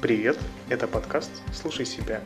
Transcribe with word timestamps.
Привет, 0.00 0.38
это 0.68 0.86
подкаст 0.86 1.30
«Слушай 1.52 1.84
себя». 1.84 2.20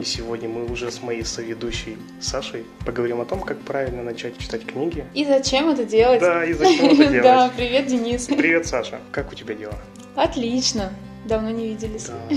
И 0.00 0.04
сегодня 0.04 0.48
мы 0.48 0.64
уже 0.66 0.90
с 0.90 1.00
моей 1.02 1.24
соведущей 1.24 1.98
Сашей 2.20 2.64
поговорим 2.84 3.20
о 3.20 3.24
том, 3.24 3.42
как 3.42 3.60
правильно 3.60 4.02
начать 4.02 4.36
читать 4.38 4.66
книги. 4.66 5.04
И 5.14 5.24
зачем 5.24 5.68
это 5.68 5.84
делать? 5.84 6.20
Да, 6.20 6.44
и 6.44 6.52
зачем 6.52 6.86
это 6.86 6.96
делать. 7.06 7.22
Да, 7.22 7.52
привет, 7.56 7.86
Денис. 7.86 8.26
Привет, 8.26 8.66
Саша. 8.66 8.98
Как 9.12 9.30
у 9.30 9.36
тебя 9.36 9.54
дела? 9.54 9.78
Отлично. 10.16 10.92
Давно 11.26 11.50
не 11.50 11.68
виделись. 11.68 12.06
Да. 12.06 12.36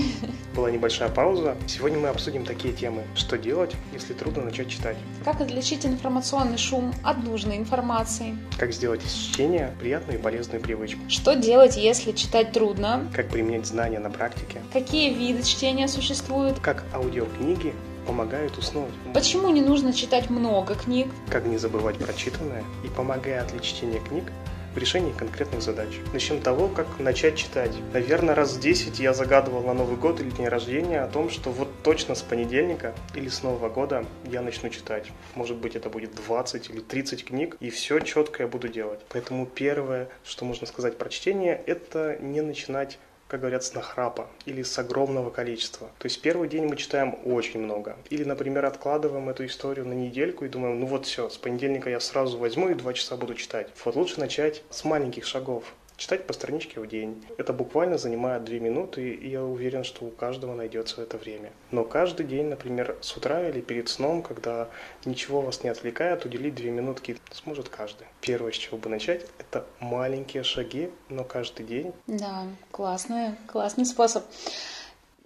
Была 0.54 0.70
небольшая 0.70 1.08
пауза. 1.08 1.56
Сегодня 1.68 1.98
мы 1.98 2.08
обсудим 2.08 2.44
такие 2.44 2.74
темы. 2.74 3.04
Что 3.14 3.38
делать, 3.38 3.72
если 3.92 4.14
трудно 4.14 4.42
начать 4.42 4.68
читать? 4.68 4.96
Как 5.24 5.40
отличить 5.40 5.86
информационный 5.86 6.58
шум 6.58 6.92
от 7.04 7.22
нужной 7.22 7.56
информации? 7.56 8.36
Как 8.58 8.72
сделать 8.72 9.04
из 9.04 9.12
чтения 9.12 9.72
приятную 9.78 10.18
и 10.18 10.22
полезную 10.22 10.60
привычку? 10.60 11.00
Что 11.08 11.36
делать, 11.36 11.76
если 11.76 12.10
читать 12.12 12.50
трудно? 12.50 13.08
Как 13.14 13.28
применять 13.28 13.66
знания 13.66 14.00
на 14.00 14.10
практике? 14.10 14.60
Какие 14.72 15.14
виды 15.14 15.44
чтения 15.44 15.86
существуют? 15.86 16.58
Как 16.58 16.84
аудиокниги 16.92 17.72
помогают 18.06 18.58
уснуть? 18.58 18.90
Почему 19.14 19.50
не 19.50 19.60
нужно 19.60 19.92
читать 19.92 20.30
много 20.30 20.74
книг? 20.74 21.06
Как 21.28 21.46
не 21.46 21.58
забывать 21.58 21.96
прочитанное 21.96 22.64
и, 22.84 22.88
помогает 22.88 23.52
ли 23.52 23.62
чтение 23.62 24.00
книг, 24.00 24.24
в 24.74 24.78
решении 24.78 25.12
конкретных 25.12 25.62
задач. 25.62 25.88
Начнем 26.12 26.40
с 26.40 26.44
того, 26.44 26.68
как 26.68 26.86
начать 26.98 27.36
читать. 27.36 27.72
Наверное, 27.92 28.34
раз 28.34 28.54
в 28.54 28.60
10 28.60 28.98
я 29.00 29.12
загадывал 29.12 29.62
на 29.62 29.74
Новый 29.74 29.96
год 29.96 30.20
или 30.20 30.30
день 30.30 30.48
рождения 30.48 31.00
о 31.00 31.08
том, 31.08 31.30
что 31.30 31.50
вот 31.50 31.68
точно 31.82 32.14
с 32.14 32.22
понедельника 32.22 32.94
или 33.14 33.28
с 33.28 33.42
Нового 33.42 33.68
года 33.68 34.04
я 34.24 34.42
начну 34.42 34.68
читать. 34.68 35.10
Может 35.34 35.56
быть, 35.56 35.76
это 35.76 35.90
будет 35.90 36.14
20 36.14 36.70
или 36.70 36.80
30 36.80 37.24
книг, 37.24 37.56
и 37.60 37.70
все 37.70 37.98
четко 38.00 38.44
я 38.44 38.48
буду 38.48 38.68
делать. 38.68 39.00
Поэтому 39.08 39.46
первое, 39.46 40.08
что 40.24 40.44
можно 40.44 40.66
сказать 40.66 40.98
про 40.98 41.08
чтение, 41.08 41.60
это 41.66 42.18
не 42.20 42.40
начинать 42.40 42.98
как 43.30 43.40
говорят, 43.40 43.62
с 43.62 43.74
нахрапа 43.74 44.26
или 44.44 44.64
с 44.64 44.76
огромного 44.76 45.30
количества. 45.30 45.88
То 45.98 46.06
есть 46.06 46.20
первый 46.20 46.48
день 46.48 46.66
мы 46.66 46.76
читаем 46.76 47.16
очень 47.24 47.60
много. 47.60 47.96
Или, 48.10 48.24
например, 48.24 48.66
откладываем 48.66 49.28
эту 49.28 49.46
историю 49.46 49.86
на 49.86 49.92
недельку 49.92 50.44
и 50.44 50.48
думаем, 50.48 50.80
ну 50.80 50.86
вот 50.86 51.06
все, 51.06 51.28
с 51.28 51.38
понедельника 51.38 51.88
я 51.88 52.00
сразу 52.00 52.38
возьму 52.38 52.70
и 52.70 52.74
два 52.74 52.92
часа 52.92 53.16
буду 53.16 53.34
читать. 53.34 53.68
Вот 53.84 53.94
лучше 53.94 54.18
начать 54.18 54.64
с 54.70 54.84
маленьких 54.84 55.24
шагов 55.24 55.64
читать 56.00 56.26
по 56.26 56.32
страничке 56.32 56.80
в 56.80 56.88
день. 56.88 57.22
Это 57.36 57.52
буквально 57.52 57.98
занимает 57.98 58.44
2 58.44 58.54
минуты, 58.56 59.10
и 59.10 59.28
я 59.28 59.44
уверен, 59.44 59.84
что 59.84 60.06
у 60.06 60.10
каждого 60.10 60.54
найдется 60.54 61.02
это 61.02 61.18
время. 61.18 61.50
Но 61.70 61.84
каждый 61.84 62.24
день, 62.24 62.46
например, 62.46 62.96
с 63.02 63.14
утра 63.16 63.46
или 63.46 63.60
перед 63.60 63.90
сном, 63.90 64.22
когда 64.22 64.68
ничего 65.04 65.42
вас 65.42 65.62
не 65.62 65.68
отвлекает, 65.68 66.24
уделить 66.24 66.54
2 66.54 66.70
минутки 66.70 67.18
сможет 67.32 67.68
каждый. 67.68 68.06
Первое, 68.22 68.50
с 68.50 68.56
чего 68.56 68.78
бы 68.78 68.88
начать, 68.88 69.26
это 69.38 69.66
маленькие 69.78 70.42
шаги, 70.42 70.90
но 71.10 71.22
каждый 71.22 71.66
день. 71.66 71.92
Да, 72.06 72.44
классный, 72.70 73.34
классный 73.46 73.84
способ. 73.84 74.24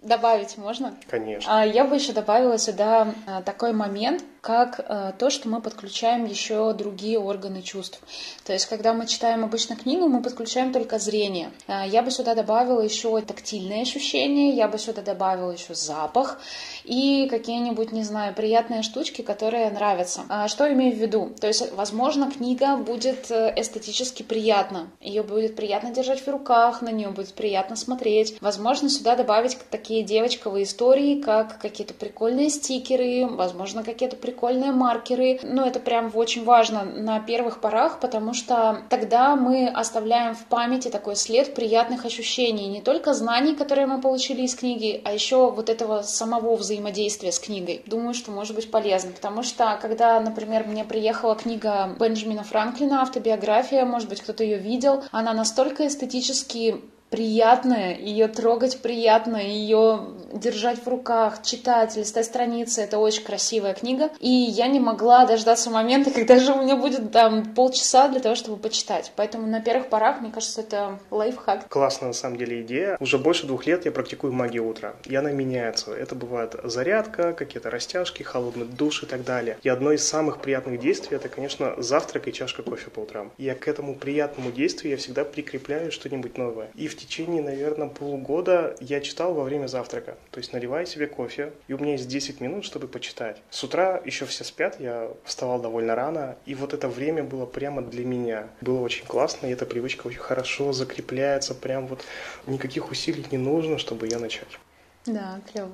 Добавить 0.01 0.57
можно? 0.57 0.95
Конечно. 1.09 1.61
А 1.61 1.65
я 1.65 1.85
бы 1.85 1.95
еще 1.95 2.11
добавила 2.11 2.57
сюда 2.57 3.15
а, 3.25 3.41
такой 3.41 3.71
момент, 3.71 4.23
как 4.45 4.79
э, 4.79 5.13
то, 5.17 5.31
что 5.31 5.49
мы 5.49 5.59
подключаем 5.59 6.25
еще 6.25 6.71
другие 6.73 7.17
органы 7.17 7.63
чувств. 7.63 7.99
То 8.45 8.53
есть, 8.53 8.67
когда 8.67 8.93
мы 8.93 9.07
читаем 9.07 9.43
обычно 9.43 9.75
книгу, 9.75 10.07
мы 10.07 10.21
подключаем 10.21 10.71
только 10.71 10.99
зрение. 10.99 11.49
Э, 11.67 11.81
я 11.87 12.03
бы 12.03 12.11
сюда 12.11 12.35
добавила 12.35 12.79
еще 12.79 13.19
тактильные 13.21 13.81
ощущения, 13.81 14.51
я 14.51 14.67
бы 14.67 14.77
сюда 14.77 15.01
добавила 15.01 15.49
еще 15.49 15.73
запах 15.73 16.39
и 16.83 17.27
какие-нибудь, 17.27 17.91
не 17.91 18.03
знаю, 18.03 18.35
приятные 18.35 18.83
штучки, 18.83 19.23
которые 19.23 19.71
нравятся. 19.71 20.21
А 20.29 20.47
что 20.47 20.71
имею 20.71 20.95
в 20.95 20.99
виду? 20.99 21.31
То 21.41 21.47
есть, 21.47 21.73
возможно, 21.73 22.29
книга 22.29 22.77
будет 22.77 23.31
э, 23.31 23.51
эстетически 23.57 24.21
приятна. 24.21 24.91
Ее 25.01 25.23
будет 25.23 25.55
приятно 25.55 25.89
держать 25.89 26.21
в 26.21 26.27
руках, 26.27 26.83
на 26.83 26.89
нее 26.89 27.09
будет 27.09 27.33
приятно 27.33 27.75
смотреть. 27.75 28.37
Возможно, 28.41 28.89
сюда 28.89 29.15
добавить 29.15 29.57
такие 29.71 30.03
девочковые 30.03 30.65
истории, 30.65 31.19
как 31.19 31.57
какие-то 31.57 31.95
прикольные 31.95 32.51
стикеры, 32.51 33.25
возможно, 33.25 33.83
какие-то 33.83 34.15
прикольные 34.15 34.34
прикольные 34.35 34.71
маркеры. 34.71 35.39
Ну, 35.43 35.65
это 35.65 35.79
прям 35.79 36.11
очень 36.13 36.43
важно 36.43 36.83
на 36.83 37.19
первых 37.21 37.61
порах, 37.61 37.99
потому 38.01 38.33
что 38.33 38.81
тогда 38.89 39.35
мы 39.37 39.67
оставляем 39.67 40.35
в 40.35 40.45
памяти 40.45 40.89
такой 40.89 41.15
след 41.15 41.55
приятных 41.55 42.05
ощущений, 42.05 42.67
не 42.67 42.81
только 42.81 43.13
знаний, 43.13 43.55
которые 43.55 43.87
мы 43.87 44.01
получили 44.01 44.41
из 44.41 44.55
книги, 44.55 45.01
а 45.05 45.13
еще 45.13 45.49
вот 45.51 45.69
этого 45.69 46.01
самого 46.01 46.57
взаимодействия 46.57 47.31
с 47.31 47.39
книгой. 47.39 47.81
Думаю, 47.85 48.13
что 48.13 48.31
может 48.31 48.55
быть 48.55 48.69
полезно, 48.69 49.11
потому 49.11 49.41
что 49.41 49.79
когда, 49.81 50.19
например, 50.19 50.65
мне 50.67 50.83
приехала 50.83 51.35
книга 51.35 51.95
Бенджамина 51.97 52.43
Франклина, 52.43 53.01
автобиография, 53.01 53.85
может 53.85 54.09
быть, 54.09 54.21
кто-то 54.21 54.43
ее 54.43 54.57
видел, 54.57 55.03
она 55.11 55.33
настолько 55.33 55.87
эстетически 55.87 56.81
приятное, 57.15 57.95
ее 57.95 58.27
трогать 58.27 58.81
приятно, 58.81 59.37
ее 59.37 60.01
держать 60.33 60.83
в 60.83 60.87
руках, 60.89 61.41
читать, 61.43 61.95
листать 61.95 62.25
страницы. 62.25 62.81
Это 62.81 62.97
очень 62.97 63.23
красивая 63.23 63.73
книга. 63.73 64.09
И 64.19 64.29
я 64.29 64.67
не 64.67 64.81
могла 64.81 65.25
дождаться 65.25 65.69
момента, 65.69 66.11
когда 66.13 66.37
же 66.39 66.51
у 66.51 66.61
меня 66.61 66.75
будет 66.75 67.13
там 67.13 67.53
полчаса 67.53 68.09
для 68.09 68.19
того, 68.19 68.35
чтобы 68.35 68.57
почитать. 68.57 69.13
Поэтому 69.15 69.47
на 69.47 69.61
первых 69.61 69.87
порах, 69.87 70.19
мне 70.19 70.29
кажется, 70.29 70.59
это 70.59 70.99
лайфхак. 71.09 71.69
Классная 71.69 72.09
на 72.09 72.13
самом 72.13 72.37
деле 72.37 72.61
идея. 72.63 72.97
Уже 72.99 73.17
больше 73.17 73.47
двух 73.47 73.65
лет 73.65 73.85
я 73.85 73.93
практикую 73.93 74.33
магию 74.33 74.67
утра. 74.67 74.95
И 75.05 75.15
она 75.15 75.31
меняется. 75.31 75.93
Это 75.93 76.15
бывает 76.15 76.55
зарядка, 76.65 77.31
какие-то 77.31 77.69
растяжки, 77.69 78.23
холодный 78.23 78.65
душ 78.65 79.03
и 79.03 79.05
так 79.05 79.23
далее. 79.23 79.57
И 79.63 79.69
одно 79.69 79.93
из 79.93 80.05
самых 80.05 80.41
приятных 80.41 80.81
действий 80.81 81.15
это, 81.15 81.29
конечно, 81.29 81.75
завтрак 81.77 82.27
и 82.27 82.33
чашка 82.33 82.61
кофе 82.61 82.89
по 82.89 82.99
утрам. 82.99 83.31
Я 83.37 83.55
к 83.55 83.69
этому 83.69 83.95
приятному 83.95 84.51
действию 84.51 84.91
я 84.91 84.97
всегда 84.97 85.23
прикрепляю 85.23 85.93
что-нибудь 85.93 86.37
новое. 86.37 86.71
И 86.75 86.89
в 86.89 87.04
течение, 87.05 87.41
наверное, 87.41 87.87
полугода 87.87 88.75
я 88.79 89.01
читал 89.01 89.33
во 89.33 89.43
время 89.43 89.67
завтрака. 89.67 90.17
То 90.31 90.39
есть 90.39 90.53
наливаю 90.53 90.85
себе 90.85 91.07
кофе, 91.07 91.53
и 91.67 91.73
у 91.73 91.77
меня 91.77 91.93
есть 91.93 92.07
10 92.07 92.41
минут, 92.41 92.65
чтобы 92.65 92.87
почитать. 92.87 93.41
С 93.49 93.63
утра 93.63 94.01
еще 94.03 94.25
все 94.25 94.43
спят, 94.43 94.79
я 94.79 95.11
вставал 95.23 95.61
довольно 95.61 95.95
рано, 95.95 96.35
и 96.45 96.55
вот 96.55 96.73
это 96.73 96.87
время 96.87 97.23
было 97.23 97.45
прямо 97.45 97.81
для 97.81 98.05
меня. 98.05 98.47
Было 98.61 98.81
очень 98.81 99.05
классно, 99.05 99.47
и 99.47 99.51
эта 99.51 99.65
привычка 99.65 100.07
очень 100.07 100.19
хорошо 100.19 100.73
закрепляется, 100.73 101.55
прям 101.55 101.87
вот 101.87 102.03
никаких 102.47 102.91
усилий 102.91 103.25
не 103.31 103.37
нужно, 103.37 103.77
чтобы 103.77 104.07
ее 104.07 104.17
начать. 104.17 104.59
Да, 105.05 105.39
клево. 105.51 105.71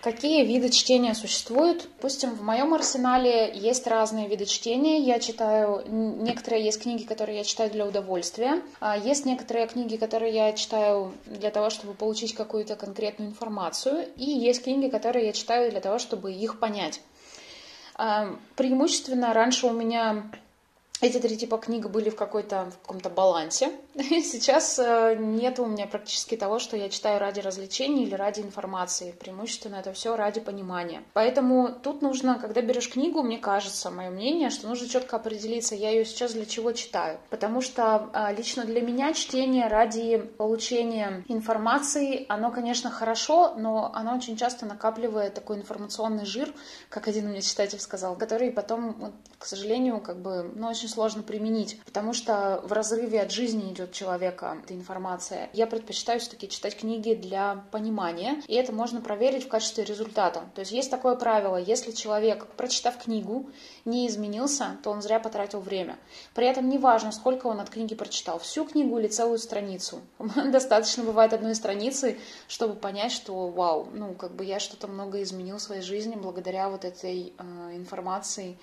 Какие 0.00 0.44
виды 0.46 0.70
чтения 0.70 1.14
существуют? 1.14 1.86
Допустим, 1.96 2.30
в 2.30 2.42
моем 2.42 2.72
арсенале 2.72 3.52
есть 3.54 3.86
разные 3.86 4.28
виды 4.28 4.46
чтения. 4.46 4.98
Я 5.00 5.18
читаю, 5.18 5.84
некоторые 5.86 6.64
есть 6.64 6.82
книги, 6.82 7.04
которые 7.04 7.36
я 7.38 7.44
читаю 7.44 7.70
для 7.70 7.86
удовольствия. 7.86 8.62
А 8.80 8.96
есть 8.96 9.26
некоторые 9.26 9.66
книги, 9.66 9.96
которые 9.96 10.32
я 10.32 10.52
читаю 10.54 11.12
для 11.26 11.50
того, 11.50 11.68
чтобы 11.68 11.92
получить 11.92 12.34
какую-то 12.34 12.76
конкретную 12.76 13.30
информацию. 13.30 14.08
И 14.16 14.24
есть 14.24 14.64
книги, 14.64 14.88
которые 14.88 15.26
я 15.26 15.32
читаю 15.32 15.70
для 15.70 15.80
того, 15.80 15.98
чтобы 15.98 16.32
их 16.32 16.58
понять. 16.58 17.02
А, 17.96 18.34
преимущественно 18.56 19.34
раньше 19.34 19.66
у 19.66 19.72
меня 19.72 20.30
эти 21.02 21.18
три 21.18 21.36
типа 21.36 21.58
книг 21.58 21.88
были 21.90 22.08
в, 22.08 22.16
какой-то, 22.16 22.70
в 22.70 22.78
каком-то 22.82 23.10
балансе. 23.10 23.70
Сейчас 23.94 24.78
э, 24.78 25.16
нет 25.18 25.58
у 25.58 25.66
меня 25.66 25.86
практически 25.86 26.36
того, 26.36 26.58
что 26.58 26.76
я 26.76 26.88
читаю 26.88 27.18
ради 27.18 27.40
развлечений 27.40 28.04
или 28.04 28.14
ради 28.14 28.40
информации. 28.40 29.12
Преимущественно 29.18 29.76
это 29.76 29.92
все 29.92 30.16
ради 30.16 30.40
понимания. 30.40 31.02
Поэтому 31.12 31.70
тут 31.82 32.00
нужно, 32.00 32.38
когда 32.38 32.62
берешь 32.62 32.88
книгу, 32.88 33.22
мне 33.22 33.38
кажется, 33.38 33.90
мое 33.90 34.10
мнение, 34.10 34.50
что 34.50 34.68
нужно 34.68 34.88
четко 34.88 35.16
определиться, 35.16 35.74
я 35.74 35.90
ее 35.90 36.04
сейчас 36.04 36.32
для 36.32 36.46
чего 36.46 36.72
читаю. 36.72 37.18
Потому 37.30 37.60
что 37.60 38.10
а, 38.12 38.32
лично 38.32 38.64
для 38.64 38.80
меня 38.80 39.12
чтение 39.12 39.66
ради 39.66 40.18
получения 40.18 41.24
информации, 41.28 42.26
оно, 42.28 42.52
конечно, 42.52 42.90
хорошо, 42.90 43.54
но 43.56 43.90
оно 43.92 44.14
очень 44.14 44.36
часто 44.36 44.66
накапливает 44.66 45.34
такой 45.34 45.56
информационный 45.56 46.26
жир, 46.26 46.52
как 46.88 47.08
один 47.08 47.26
у 47.26 47.28
меня 47.30 47.40
читатель 47.40 47.80
сказал, 47.80 48.16
который 48.16 48.52
потом, 48.52 49.14
к 49.38 49.46
сожалению, 49.46 50.00
как 50.00 50.20
бы, 50.20 50.50
ну, 50.54 50.68
очень 50.68 50.88
сложно 50.88 51.22
применить, 51.22 51.80
потому 51.84 52.12
что 52.12 52.60
в 52.64 52.72
разрыве 52.72 53.20
от 53.20 53.32
жизни 53.32 53.72
идет 53.72 53.89
человека 53.90 54.58
эта 54.62 54.74
информация. 54.74 55.50
Я 55.52 55.66
предпочитаю 55.66 56.20
все-таки 56.20 56.48
читать 56.48 56.76
книги 56.76 57.14
для 57.14 57.64
понимания, 57.70 58.42
и 58.46 58.54
это 58.54 58.72
можно 58.72 59.00
проверить 59.00 59.44
в 59.44 59.48
качестве 59.48 59.84
результата. 59.84 60.42
То 60.54 60.60
есть 60.60 60.72
есть 60.72 60.90
такое 60.90 61.16
правило, 61.16 61.56
если 61.56 61.92
человек, 61.92 62.46
прочитав 62.56 62.98
книгу, 62.98 63.50
не 63.84 64.06
изменился, 64.06 64.78
то 64.82 64.90
он 64.90 65.02
зря 65.02 65.20
потратил 65.20 65.60
время. 65.60 65.98
При 66.34 66.46
этом 66.46 66.68
не 66.68 66.78
важно, 66.78 67.12
сколько 67.12 67.46
он 67.46 67.60
от 67.60 67.70
книги 67.70 67.94
прочитал, 67.94 68.38
всю 68.38 68.64
книгу 68.64 68.98
или 68.98 69.08
целую 69.08 69.38
страницу. 69.38 70.00
Достаточно 70.18 71.04
бывает 71.04 71.32
одной 71.32 71.54
страницы, 71.54 72.18
чтобы 72.48 72.74
понять, 72.74 73.12
что 73.12 73.48
вау, 73.48 73.88
ну 73.92 74.14
как 74.14 74.34
бы 74.34 74.44
я 74.44 74.60
что-то 74.60 74.88
много 74.88 75.22
изменил 75.22 75.56
в 75.56 75.62
своей 75.62 75.82
жизни 75.82 76.16
благодаря 76.16 76.68
вот 76.68 76.84
этой 76.84 77.32
э, 77.36 77.76
информации. 77.76 78.58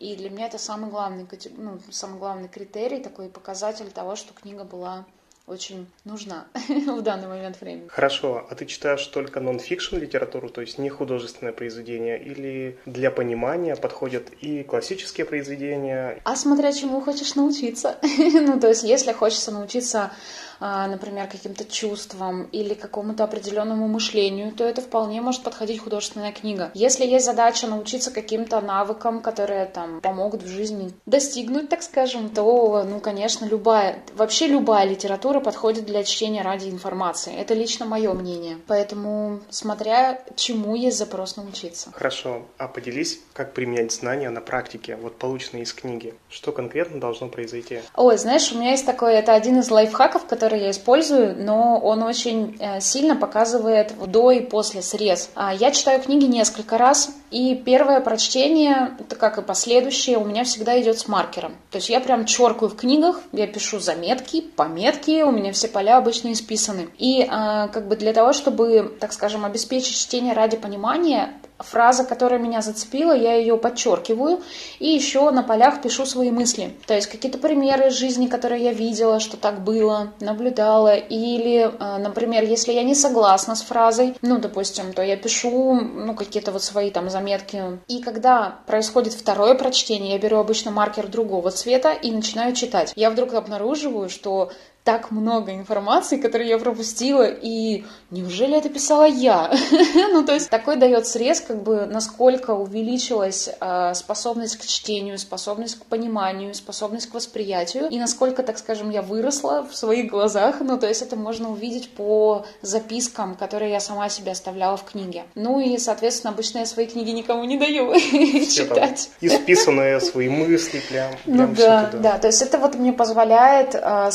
И 0.00 0.16
для 0.16 0.30
меня 0.30 0.46
это 0.46 0.56
самый 0.56 0.88
главный, 0.88 1.26
ну, 1.58 1.78
самый 1.90 2.18
главный 2.18 2.48
критерий, 2.48 3.02
такой 3.02 3.28
показатель 3.28 3.90
того, 3.90 4.16
что 4.16 4.32
книга 4.32 4.64
была 4.64 5.04
очень 5.46 5.86
нужна 6.04 6.46
в 6.68 7.02
данный 7.02 7.28
момент 7.28 7.60
времени. 7.60 7.88
Хорошо, 7.88 8.46
а 8.48 8.54
ты 8.54 8.64
читаешь 8.64 9.04
только 9.08 9.40
нон-фикшн 9.40 9.96
литературу, 9.96 10.48
то 10.48 10.62
есть 10.62 10.78
не 10.78 10.88
художественное 10.88 11.52
произведение, 11.52 12.18
или 12.18 12.78
для 12.86 13.10
понимания 13.10 13.76
подходят 13.76 14.30
и 14.40 14.62
классические 14.62 15.26
произведения? 15.26 16.22
А 16.24 16.34
смотря 16.34 16.72
чему 16.72 17.02
хочешь 17.02 17.34
научиться. 17.34 17.98
ну, 18.18 18.58
то 18.58 18.68
есть, 18.68 18.84
если 18.84 19.12
хочется 19.12 19.50
научиться 19.50 20.12
например, 20.60 21.26
каким-то 21.26 21.64
чувствам 21.64 22.44
или 22.52 22.74
какому-то 22.74 23.24
определенному 23.24 23.88
мышлению, 23.88 24.52
то 24.52 24.64
это 24.64 24.82
вполне 24.82 25.20
может 25.20 25.42
подходить 25.42 25.80
художественная 25.80 26.32
книга. 26.32 26.70
Если 26.74 27.04
есть 27.06 27.24
задача 27.24 27.66
научиться 27.66 28.10
каким-то 28.10 28.60
навыкам, 28.60 29.20
которые 29.20 29.66
там 29.66 30.00
помогут 30.00 30.42
в 30.42 30.48
жизни 30.48 30.92
достигнуть, 31.06 31.68
так 31.68 31.82
скажем, 31.82 32.28
то, 32.30 32.84
ну, 32.84 33.00
конечно, 33.00 33.44
любая, 33.44 34.02
вообще 34.14 34.46
любая 34.46 34.86
литература 34.86 35.40
подходит 35.40 35.84
для 35.86 36.04
чтения 36.04 36.42
ради 36.42 36.68
информации. 36.68 37.34
Это 37.34 37.54
лично 37.54 37.86
мое 37.86 38.12
мнение. 38.12 38.58
Поэтому, 38.66 39.40
смотря 39.50 40.20
чему 40.36 40.74
есть 40.74 40.98
запрос 40.98 41.36
научиться. 41.36 41.90
Хорошо. 41.92 42.46
А 42.58 42.68
поделись, 42.68 43.20
как 43.32 43.52
применять 43.52 43.92
знания 43.92 44.30
на 44.30 44.40
практике, 44.40 44.96
вот 44.96 45.16
полученные 45.16 45.64
из 45.64 45.72
книги. 45.72 46.14
Что 46.28 46.52
конкретно 46.52 47.00
должно 47.00 47.28
произойти? 47.28 47.80
Ой, 47.96 48.16
знаешь, 48.18 48.50
у 48.52 48.58
меня 48.58 48.70
есть 48.70 48.86
такой, 48.86 49.14
это 49.14 49.34
один 49.34 49.60
из 49.60 49.70
лайфхаков, 49.70 50.26
который 50.26 50.49
я 50.56 50.70
использую, 50.70 51.36
но 51.36 51.78
он 51.78 52.02
очень 52.02 52.56
э, 52.58 52.80
сильно 52.80 53.16
показывает 53.16 53.94
до 54.06 54.30
и 54.30 54.40
после 54.40 54.82
срез. 54.82 55.30
А 55.34 55.52
Я 55.54 55.70
читаю 55.70 56.00
книги 56.00 56.24
несколько 56.24 56.78
раз, 56.78 57.10
и 57.30 57.54
первое 57.54 58.00
прочтение, 58.00 58.96
это 58.98 59.16
как 59.16 59.38
и 59.38 59.42
последующее, 59.42 60.18
у 60.18 60.24
меня 60.24 60.44
всегда 60.44 60.80
идет 60.80 60.98
с 60.98 61.06
маркером. 61.06 61.52
То 61.70 61.78
есть 61.78 61.88
я 61.88 62.00
прям 62.00 62.24
черкаю 62.24 62.70
в 62.70 62.76
книгах, 62.76 63.20
я 63.32 63.46
пишу 63.46 63.78
заметки, 63.78 64.40
пометки, 64.40 65.22
у 65.22 65.30
меня 65.30 65.52
все 65.52 65.68
поля 65.68 65.98
обычно 65.98 66.32
исписаны. 66.32 66.88
И 66.98 67.26
а, 67.28 67.68
как 67.68 67.86
бы 67.86 67.96
для 67.96 68.12
того, 68.12 68.32
чтобы, 68.32 68.96
так 68.98 69.12
скажем, 69.12 69.44
обеспечить 69.44 69.96
чтение 69.96 70.34
ради 70.34 70.56
понимания, 70.56 71.34
фраза, 71.62 72.04
которая 72.04 72.40
меня 72.40 72.60
зацепила, 72.60 73.12
я 73.12 73.34
ее 73.34 73.56
подчеркиваю 73.56 74.40
и 74.78 74.88
еще 74.88 75.30
на 75.30 75.42
полях 75.42 75.82
пишу 75.82 76.06
свои 76.06 76.30
мысли. 76.30 76.74
То 76.86 76.94
есть 76.94 77.08
какие-то 77.08 77.38
примеры 77.38 77.88
из 77.88 77.94
жизни, 77.94 78.26
которые 78.26 78.64
я 78.64 78.72
видела, 78.72 79.20
что 79.20 79.36
так 79.36 79.62
было, 79.62 80.12
наблюдала. 80.20 80.94
Или, 80.96 81.70
э, 81.70 81.98
например, 81.98 82.44
если 82.44 82.72
я 82.72 82.82
не 82.82 82.94
согласна 82.94 83.54
с 83.54 83.62
фразой, 83.62 84.16
ну, 84.22 84.38
допустим, 84.38 84.92
то 84.92 85.02
я 85.02 85.16
пишу, 85.16 85.74
ну, 85.74 86.14
какие-то 86.14 86.52
вот 86.52 86.62
свои 86.62 86.90
там 86.90 87.10
заметки. 87.10 87.80
И 87.88 88.02
когда 88.02 88.58
происходит 88.66 89.12
второе 89.12 89.54
прочтение, 89.54 90.12
я 90.12 90.18
беру 90.18 90.38
обычно 90.38 90.70
маркер 90.70 91.08
другого 91.08 91.50
цвета 91.50 91.92
и 91.92 92.10
начинаю 92.10 92.54
читать. 92.54 92.92
Я 92.96 93.10
вдруг 93.10 93.34
обнаруживаю, 93.34 94.08
что 94.08 94.50
так 94.84 95.10
много 95.10 95.52
информации, 95.54 96.16
которую 96.16 96.48
я 96.48 96.58
пропустила, 96.58 97.26
и 97.28 97.84
неужели 98.10 98.56
это 98.56 98.68
писала 98.70 99.06
я? 99.06 99.52
ну, 99.94 100.24
то 100.24 100.32
есть 100.32 100.48
такой 100.48 100.76
дает 100.76 101.06
срез, 101.06 101.40
как 101.40 101.62
бы, 101.62 101.86
насколько 101.86 102.52
увеличилась 102.52 103.50
э, 103.60 103.92
способность 103.94 104.56
к 104.56 104.64
чтению, 104.64 105.18
способность 105.18 105.78
к 105.78 105.84
пониманию, 105.84 106.54
способность 106.54 107.10
к 107.10 107.14
восприятию, 107.14 107.88
и 107.90 107.98
насколько, 107.98 108.42
так 108.42 108.58
скажем, 108.58 108.90
я 108.90 109.02
выросла 109.02 109.66
в 109.70 109.76
своих 109.76 110.10
глазах, 110.10 110.60
ну, 110.60 110.78
то 110.78 110.88
есть 110.88 111.02
это 111.02 111.14
можно 111.14 111.50
увидеть 111.50 111.90
по 111.90 112.46
запискам, 112.62 113.34
которые 113.34 113.72
я 113.72 113.80
сама 113.80 114.08
себе 114.08 114.32
оставляла 114.32 114.78
в 114.78 114.84
книге. 114.84 115.24
Ну, 115.34 115.60
и, 115.60 115.76
соответственно, 115.76 116.32
обычно 116.32 116.60
я 116.60 116.66
свои 116.66 116.86
книги 116.86 117.10
никому 117.10 117.44
не 117.44 117.58
даю 117.58 117.94
читать. 118.00 119.10
Исписанные 119.20 120.00
свои 120.00 120.30
мысли 120.30 120.80
прям. 120.88 121.12
Ну, 121.26 121.48
да, 121.54 121.90
да, 121.92 122.18
то 122.18 122.28
есть 122.28 122.40
это 122.40 122.58
вот 122.58 122.76
мне 122.76 122.92
позволяет 122.92 123.74
э, 123.74 124.10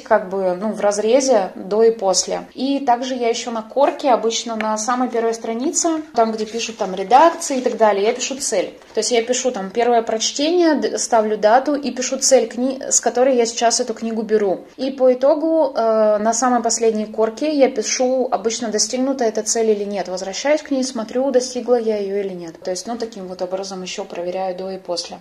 смотреть 0.00 0.02
как 0.02 0.28
бы 0.28 0.54
ну, 0.54 0.72
в 0.72 0.80
разрезе 0.80 1.50
до 1.54 1.82
и 1.82 1.90
после. 1.90 2.46
И 2.54 2.80
также 2.80 3.14
я 3.14 3.28
еще 3.28 3.50
на 3.50 3.62
корке, 3.62 4.10
обычно 4.10 4.56
на 4.56 4.76
самой 4.78 5.08
первой 5.08 5.34
странице, 5.34 6.02
там, 6.14 6.32
где 6.32 6.46
пишут 6.46 6.78
там 6.78 6.94
редакции 6.94 7.58
и 7.58 7.60
так 7.60 7.76
далее, 7.76 8.04
я 8.04 8.12
пишу 8.12 8.36
цель. 8.36 8.74
То 8.94 9.00
есть 9.00 9.12
я 9.12 9.22
пишу 9.22 9.50
там 9.50 9.70
первое 9.70 10.02
прочтение, 10.02 10.98
ставлю 10.98 11.36
дату 11.36 11.74
и 11.74 11.90
пишу 11.90 12.18
цель, 12.18 12.48
кни... 12.48 12.80
с 12.90 13.00
которой 13.00 13.36
я 13.36 13.46
сейчас 13.46 13.80
эту 13.80 13.94
книгу 13.94 14.22
беру. 14.22 14.64
И 14.76 14.90
по 14.90 15.12
итогу 15.12 15.72
э, 15.74 16.18
на 16.18 16.32
самой 16.32 16.62
последней 16.62 17.06
корке 17.06 17.52
я 17.52 17.68
пишу, 17.68 18.28
обычно 18.30 18.68
достигнута 18.68 19.24
эта 19.24 19.42
цель 19.42 19.70
или 19.70 19.84
нет. 19.84 20.08
Возвращаюсь 20.08 20.62
к 20.62 20.70
ней, 20.70 20.84
смотрю, 20.84 21.30
достигла 21.30 21.78
я 21.78 21.98
ее 21.98 22.20
или 22.20 22.34
нет. 22.34 22.60
То 22.62 22.70
есть, 22.70 22.86
ну, 22.86 22.96
таким 22.96 23.26
вот 23.26 23.42
образом 23.42 23.82
еще 23.82 24.04
проверяю 24.04 24.56
до 24.56 24.70
и 24.70 24.78
после. 24.78 25.18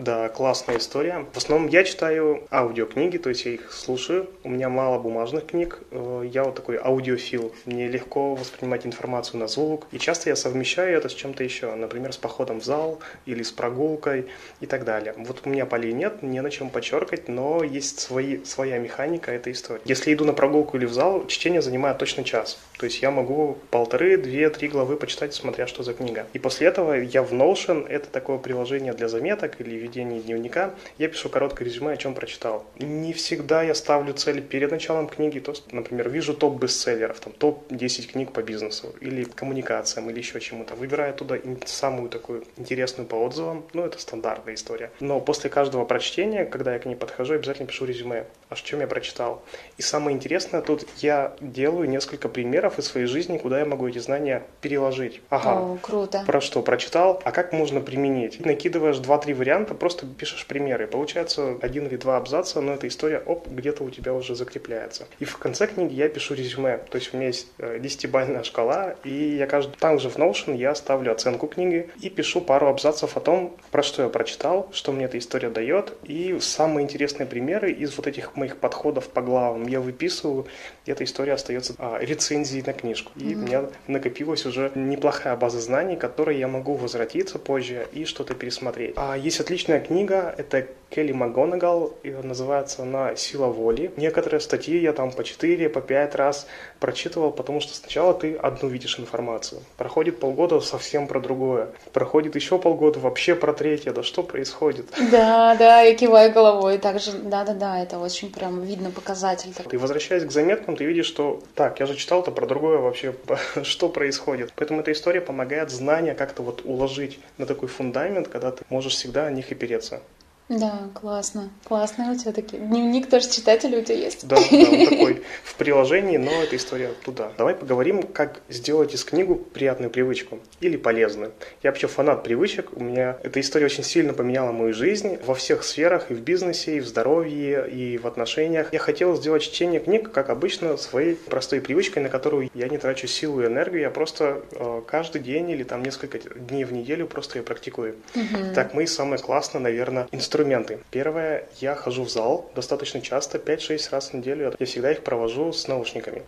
Да, 0.00 0.30
классная 0.30 0.78
история. 0.78 1.26
В 1.34 1.36
основном 1.36 1.68
я 1.68 1.84
читаю 1.84 2.44
аудиокниги, 2.50 3.18
то 3.18 3.28
есть 3.28 3.44
я 3.44 3.52
их 3.52 3.70
слушаю. 3.70 4.30
У 4.44 4.48
меня 4.48 4.70
мало 4.70 4.98
бумажных 4.98 5.48
книг. 5.48 5.80
Э, 5.90 6.22
я 6.24 6.44
вот 6.44 6.54
такой 6.54 6.78
аудиофил. 6.78 7.52
Мне 7.66 7.86
легко 7.86 8.34
воспринимать 8.34 8.86
информацию 8.86 9.40
на 9.40 9.46
звук. 9.46 9.88
И 9.92 9.98
часто 9.98 10.30
я 10.30 10.36
совмещаю 10.36 10.96
это 10.96 11.10
с 11.10 11.12
чем-то 11.12 11.44
еще. 11.44 11.74
Например, 11.74 12.14
с 12.14 12.16
походом 12.16 12.60
в 12.60 12.64
зал 12.64 13.00
или 13.26 13.42
с 13.42 13.52
прогулкой 13.52 14.28
и 14.60 14.66
так 14.66 14.86
далее. 14.86 15.14
Вот 15.18 15.42
у 15.44 15.50
меня 15.50 15.66
полей 15.66 15.92
нет, 15.92 16.22
не 16.22 16.40
на 16.40 16.50
чем 16.50 16.70
подчеркать, 16.70 17.28
но 17.28 17.62
есть 17.62 18.00
свои, 18.00 18.42
своя 18.44 18.78
механика 18.78 19.32
этой 19.32 19.52
истории. 19.52 19.82
Если 19.84 20.14
иду 20.14 20.24
на 20.24 20.32
прогулку 20.32 20.78
или 20.78 20.86
в 20.86 20.94
зал, 20.94 21.26
чтение 21.26 21.60
занимает 21.60 21.98
точно 21.98 22.24
час. 22.24 22.58
То 22.78 22.86
есть 22.86 23.02
я 23.02 23.10
могу 23.10 23.58
полторы, 23.70 24.16
две, 24.16 24.48
три 24.48 24.68
главы 24.68 24.96
почитать, 24.96 25.34
смотря 25.34 25.66
что 25.66 25.82
за 25.82 25.92
книга. 25.92 26.26
И 26.32 26.38
после 26.38 26.68
этого 26.68 26.94
я 26.94 27.22
в 27.22 27.34
Notion, 27.34 27.86
это 27.86 28.08
такое 28.08 28.38
приложение 28.38 28.94
для 28.94 29.06
заметок 29.06 29.60
или 29.60 29.89
ведении 29.90 30.20
дневника, 30.20 30.74
я 30.98 31.08
пишу 31.08 31.28
короткое 31.28 31.64
резюме, 31.64 31.92
о 31.92 31.96
чем 31.96 32.14
прочитал. 32.14 32.64
Не 32.78 33.12
всегда 33.12 33.62
я 33.62 33.74
ставлю 33.74 34.14
цель 34.14 34.40
перед 34.40 34.70
началом 34.70 35.08
книги, 35.08 35.40
то, 35.40 35.52
например, 35.72 36.08
вижу 36.08 36.32
топ 36.34 36.60
бестселлеров, 36.60 37.20
там 37.20 37.32
топ-10 37.32 38.12
книг 38.12 38.32
по 38.32 38.42
бизнесу 38.42 38.94
или 39.00 39.24
коммуникациям 39.24 40.08
или 40.10 40.18
еще 40.18 40.40
чему-то. 40.40 40.74
Выбираю 40.74 41.12
туда 41.14 41.36
самую 41.66 42.08
такую 42.08 42.44
интересную 42.56 43.06
по 43.06 43.16
отзывам, 43.16 43.64
ну 43.72 43.84
это 43.84 43.98
стандартная 43.98 44.54
история. 44.54 44.90
Но 45.00 45.20
после 45.20 45.50
каждого 45.50 45.84
прочтения, 45.84 46.44
когда 46.44 46.72
я 46.74 46.78
к 46.78 46.86
ней 46.86 46.94
подхожу, 46.94 47.34
обязательно 47.34 47.66
пишу 47.66 47.84
резюме, 47.84 48.26
о 48.50 48.56
чем 48.56 48.80
я 48.80 48.86
прочитал. 48.86 49.42
И 49.78 49.82
самое 49.82 50.16
интересное 50.16 50.60
тут, 50.60 50.86
я 50.98 51.34
делаю 51.40 51.88
несколько 51.88 52.28
примеров 52.28 52.78
из 52.78 52.86
своей 52.86 53.06
жизни, 53.06 53.38
куда 53.38 53.60
я 53.60 53.64
могу 53.64 53.88
эти 53.88 53.98
знания 53.98 54.42
переложить. 54.60 55.20
Ага, 55.30 55.60
О, 55.60 55.78
круто. 55.80 56.24
Про 56.26 56.40
что 56.40 56.62
прочитал, 56.62 57.20
а 57.24 57.32
как 57.32 57.52
можно 57.52 57.80
применить? 57.80 58.44
Накидываешь 58.44 58.96
2-3 58.96 59.34
варианта, 59.34 59.74
просто 59.74 60.06
пишешь 60.06 60.46
примеры. 60.46 60.86
Получается 60.86 61.56
один 61.62 61.86
или 61.86 61.96
два 61.96 62.16
абзаца, 62.16 62.60
но 62.60 62.74
эта 62.74 62.88
история, 62.88 63.22
оп, 63.24 63.48
где-то 63.48 63.84
у 63.84 63.90
тебя 63.90 64.12
уже 64.12 64.34
закрепляется. 64.34 65.06
И 65.20 65.24
в 65.24 65.38
конце 65.38 65.66
книги 65.66 65.94
я 65.94 66.08
пишу 66.08 66.34
резюме. 66.34 66.78
То 66.78 66.98
есть 66.98 67.14
у 67.14 67.16
меня 67.16 67.28
есть 67.28 67.46
10-бальная 67.58 68.40
э, 68.40 68.44
шкала, 68.44 68.96
и 69.04 69.36
я 69.36 69.46
каждый... 69.46 69.76
Там 69.76 69.98
же 69.98 70.10
в 70.10 70.16
Notion 70.16 70.56
я 70.56 70.74
ставлю 70.74 71.12
оценку 71.12 71.46
книги 71.46 71.88
и 72.00 72.10
пишу 72.10 72.40
пару 72.40 72.66
абзацев 72.66 73.16
о 73.16 73.20
том, 73.20 73.56
про 73.70 73.82
что 73.82 74.02
я 74.02 74.08
прочитал, 74.08 74.68
что 74.72 74.92
мне 74.92 75.04
эта 75.04 75.18
история 75.18 75.50
дает, 75.50 75.92
и 76.02 76.38
самые 76.40 76.84
интересные 76.84 77.26
примеры 77.26 77.70
из 77.70 77.96
вот 77.96 78.06
этих 78.06 78.34
моих 78.40 78.56
подходов 78.56 79.08
по 79.08 79.22
главам 79.22 79.66
я 79.68 79.80
выписываю, 79.80 80.46
и 80.86 80.90
эта 80.90 81.04
история 81.04 81.34
остается 81.34 81.74
а, 81.78 81.98
рецензией 82.00 82.64
на 82.66 82.72
книжку. 82.72 83.12
И 83.16 83.20
mm-hmm. 83.20 83.34
у 83.34 83.38
меня 83.38 83.64
накопилась 83.86 84.46
уже 84.46 84.72
неплохая 84.74 85.36
база 85.36 85.60
знаний, 85.60 85.96
к 85.96 86.00
которой 86.00 86.38
я 86.38 86.48
могу 86.48 86.74
возвратиться 86.74 87.38
позже 87.38 87.86
и 87.92 88.04
что-то 88.04 88.34
пересмотреть. 88.34 88.94
А 88.96 89.16
есть 89.16 89.40
отличная 89.40 89.80
книга, 89.80 90.34
это 90.36 90.66
Келли 90.90 91.12
МакГонагал, 91.12 91.94
называется 92.02 92.82
она 92.82 93.14
«Сила 93.14 93.46
воли». 93.46 93.92
Некоторые 93.96 94.40
статьи 94.40 94.76
я 94.76 94.92
там 94.92 95.12
по 95.12 95.22
4, 95.22 95.68
по 95.68 95.80
5 95.80 96.14
раз 96.16 96.48
прочитывал, 96.80 97.30
потому 97.30 97.60
что 97.60 97.74
сначала 97.74 98.12
ты 98.12 98.34
одну 98.34 98.68
видишь 98.68 98.98
информацию. 98.98 99.62
Проходит 99.76 100.18
полгода 100.18 100.60
совсем 100.60 101.06
про 101.06 101.20
другое. 101.20 101.68
Проходит 101.92 102.34
еще 102.34 102.58
полгода 102.58 102.98
вообще 102.98 103.36
про 103.36 103.52
третье. 103.52 103.92
Да 103.92 104.02
что 104.02 104.24
происходит? 104.24 104.86
Да, 105.12 105.54
да, 105.54 105.82
я 105.82 105.94
киваю 105.94 106.32
головой. 106.32 106.78
Также, 106.78 107.12
да-да-да, 107.12 107.80
это 107.80 108.00
очень 108.00 108.32
прям 108.32 108.62
видно 108.62 108.90
показатель. 108.90 109.54
Ты 109.68 109.78
возвращаясь 109.78 110.24
к 110.24 110.32
заметкам, 110.32 110.76
ты 110.76 110.84
видишь, 110.84 111.06
что 111.06 111.40
так, 111.54 111.78
я 111.78 111.86
же 111.86 111.94
читал-то 111.94 112.32
про 112.32 112.46
другое 112.46 112.78
вообще, 112.78 113.14
что 113.62 113.88
происходит. 113.88 114.52
Поэтому 114.56 114.80
эта 114.80 114.90
история 114.90 115.20
помогает 115.20 115.70
знания 115.70 116.14
как-то 116.14 116.42
вот 116.42 116.62
уложить 116.64 117.20
на 117.38 117.46
такой 117.46 117.68
фундамент, 117.68 118.26
когда 118.26 118.50
ты 118.50 118.64
можешь 118.68 118.94
всегда 118.94 119.26
о 119.26 119.30
них 119.30 119.52
и 119.52 119.54
переться. 119.54 120.00
Да, 120.50 120.90
классно. 120.94 121.48
Классно 121.62 122.10
у 122.10 122.16
тебя 122.16 122.32
такие. 122.32 122.60
Дневник 122.60 123.08
тоже 123.08 123.30
читателя 123.30 123.78
у 123.78 123.84
тебя 123.84 123.94
есть. 123.94 124.26
Да, 124.26 124.34
да, 124.34 124.42
он 124.58 124.86
такой 124.88 125.22
в 125.44 125.54
приложении, 125.54 126.16
но 126.16 126.42
эта 126.42 126.56
история 126.56 126.90
туда. 127.04 127.30
Давай 127.38 127.54
поговорим, 127.54 128.02
как 128.02 128.40
сделать 128.48 128.92
из 128.92 129.04
книгу 129.04 129.36
приятную 129.36 129.90
привычку 129.90 130.40
или 130.60 130.76
полезную. 130.76 131.30
Я 131.62 131.70
вообще 131.70 131.86
фанат 131.86 132.24
привычек. 132.24 132.70
У 132.74 132.82
меня 132.82 133.16
эта 133.22 133.38
история 133.38 133.66
очень 133.66 133.84
сильно 133.84 134.12
поменяла 134.12 134.50
мою 134.50 134.74
жизнь 134.74 135.20
во 135.24 135.36
всех 135.36 135.62
сферах, 135.62 136.10
и 136.10 136.14
в 136.14 136.20
бизнесе, 136.20 136.78
и 136.78 136.80
в 136.80 136.88
здоровье, 136.88 137.70
и 137.70 137.96
в 137.98 138.08
отношениях. 138.08 138.72
Я 138.72 138.80
хотел 138.80 139.14
сделать 139.14 139.44
чтение 139.44 139.78
книг, 139.78 140.10
как 140.10 140.30
обычно, 140.30 140.76
своей 140.78 141.14
простой 141.14 141.60
привычкой, 141.60 142.02
на 142.02 142.08
которую 142.08 142.50
я 142.54 142.68
не 142.68 142.78
трачу 142.78 143.06
силу 143.06 143.40
и 143.40 143.46
энергию. 143.46 143.82
Я 143.82 143.90
просто 143.90 144.42
э, 144.50 144.82
каждый 144.84 145.20
день 145.20 145.48
или 145.50 145.62
там 145.62 145.84
несколько 145.84 146.18
дней 146.18 146.64
в 146.64 146.72
неделю 146.72 147.06
просто 147.06 147.38
ее 147.38 147.44
практикую. 147.44 147.94
Угу. 148.16 148.54
Так, 148.56 148.74
мы 148.74 148.88
самое 148.88 149.22
классное, 149.22 149.62
наверное, 149.62 150.08
инструмент 150.10 150.39
инструменты. 150.40 150.80
Первое, 150.90 151.46
я 151.60 151.74
хожу 151.74 152.04
в 152.04 152.10
зал 152.10 152.50
достаточно 152.54 153.00
часто, 153.00 153.38
5-6 153.38 153.88
раз 153.90 154.10
в 154.10 154.14
неделю. 154.14 154.54
Я 154.58 154.66
всегда 154.66 154.92
их 154.92 155.04
провожу 155.04 155.52
с 155.52 155.68
наушниками. 155.68 156.22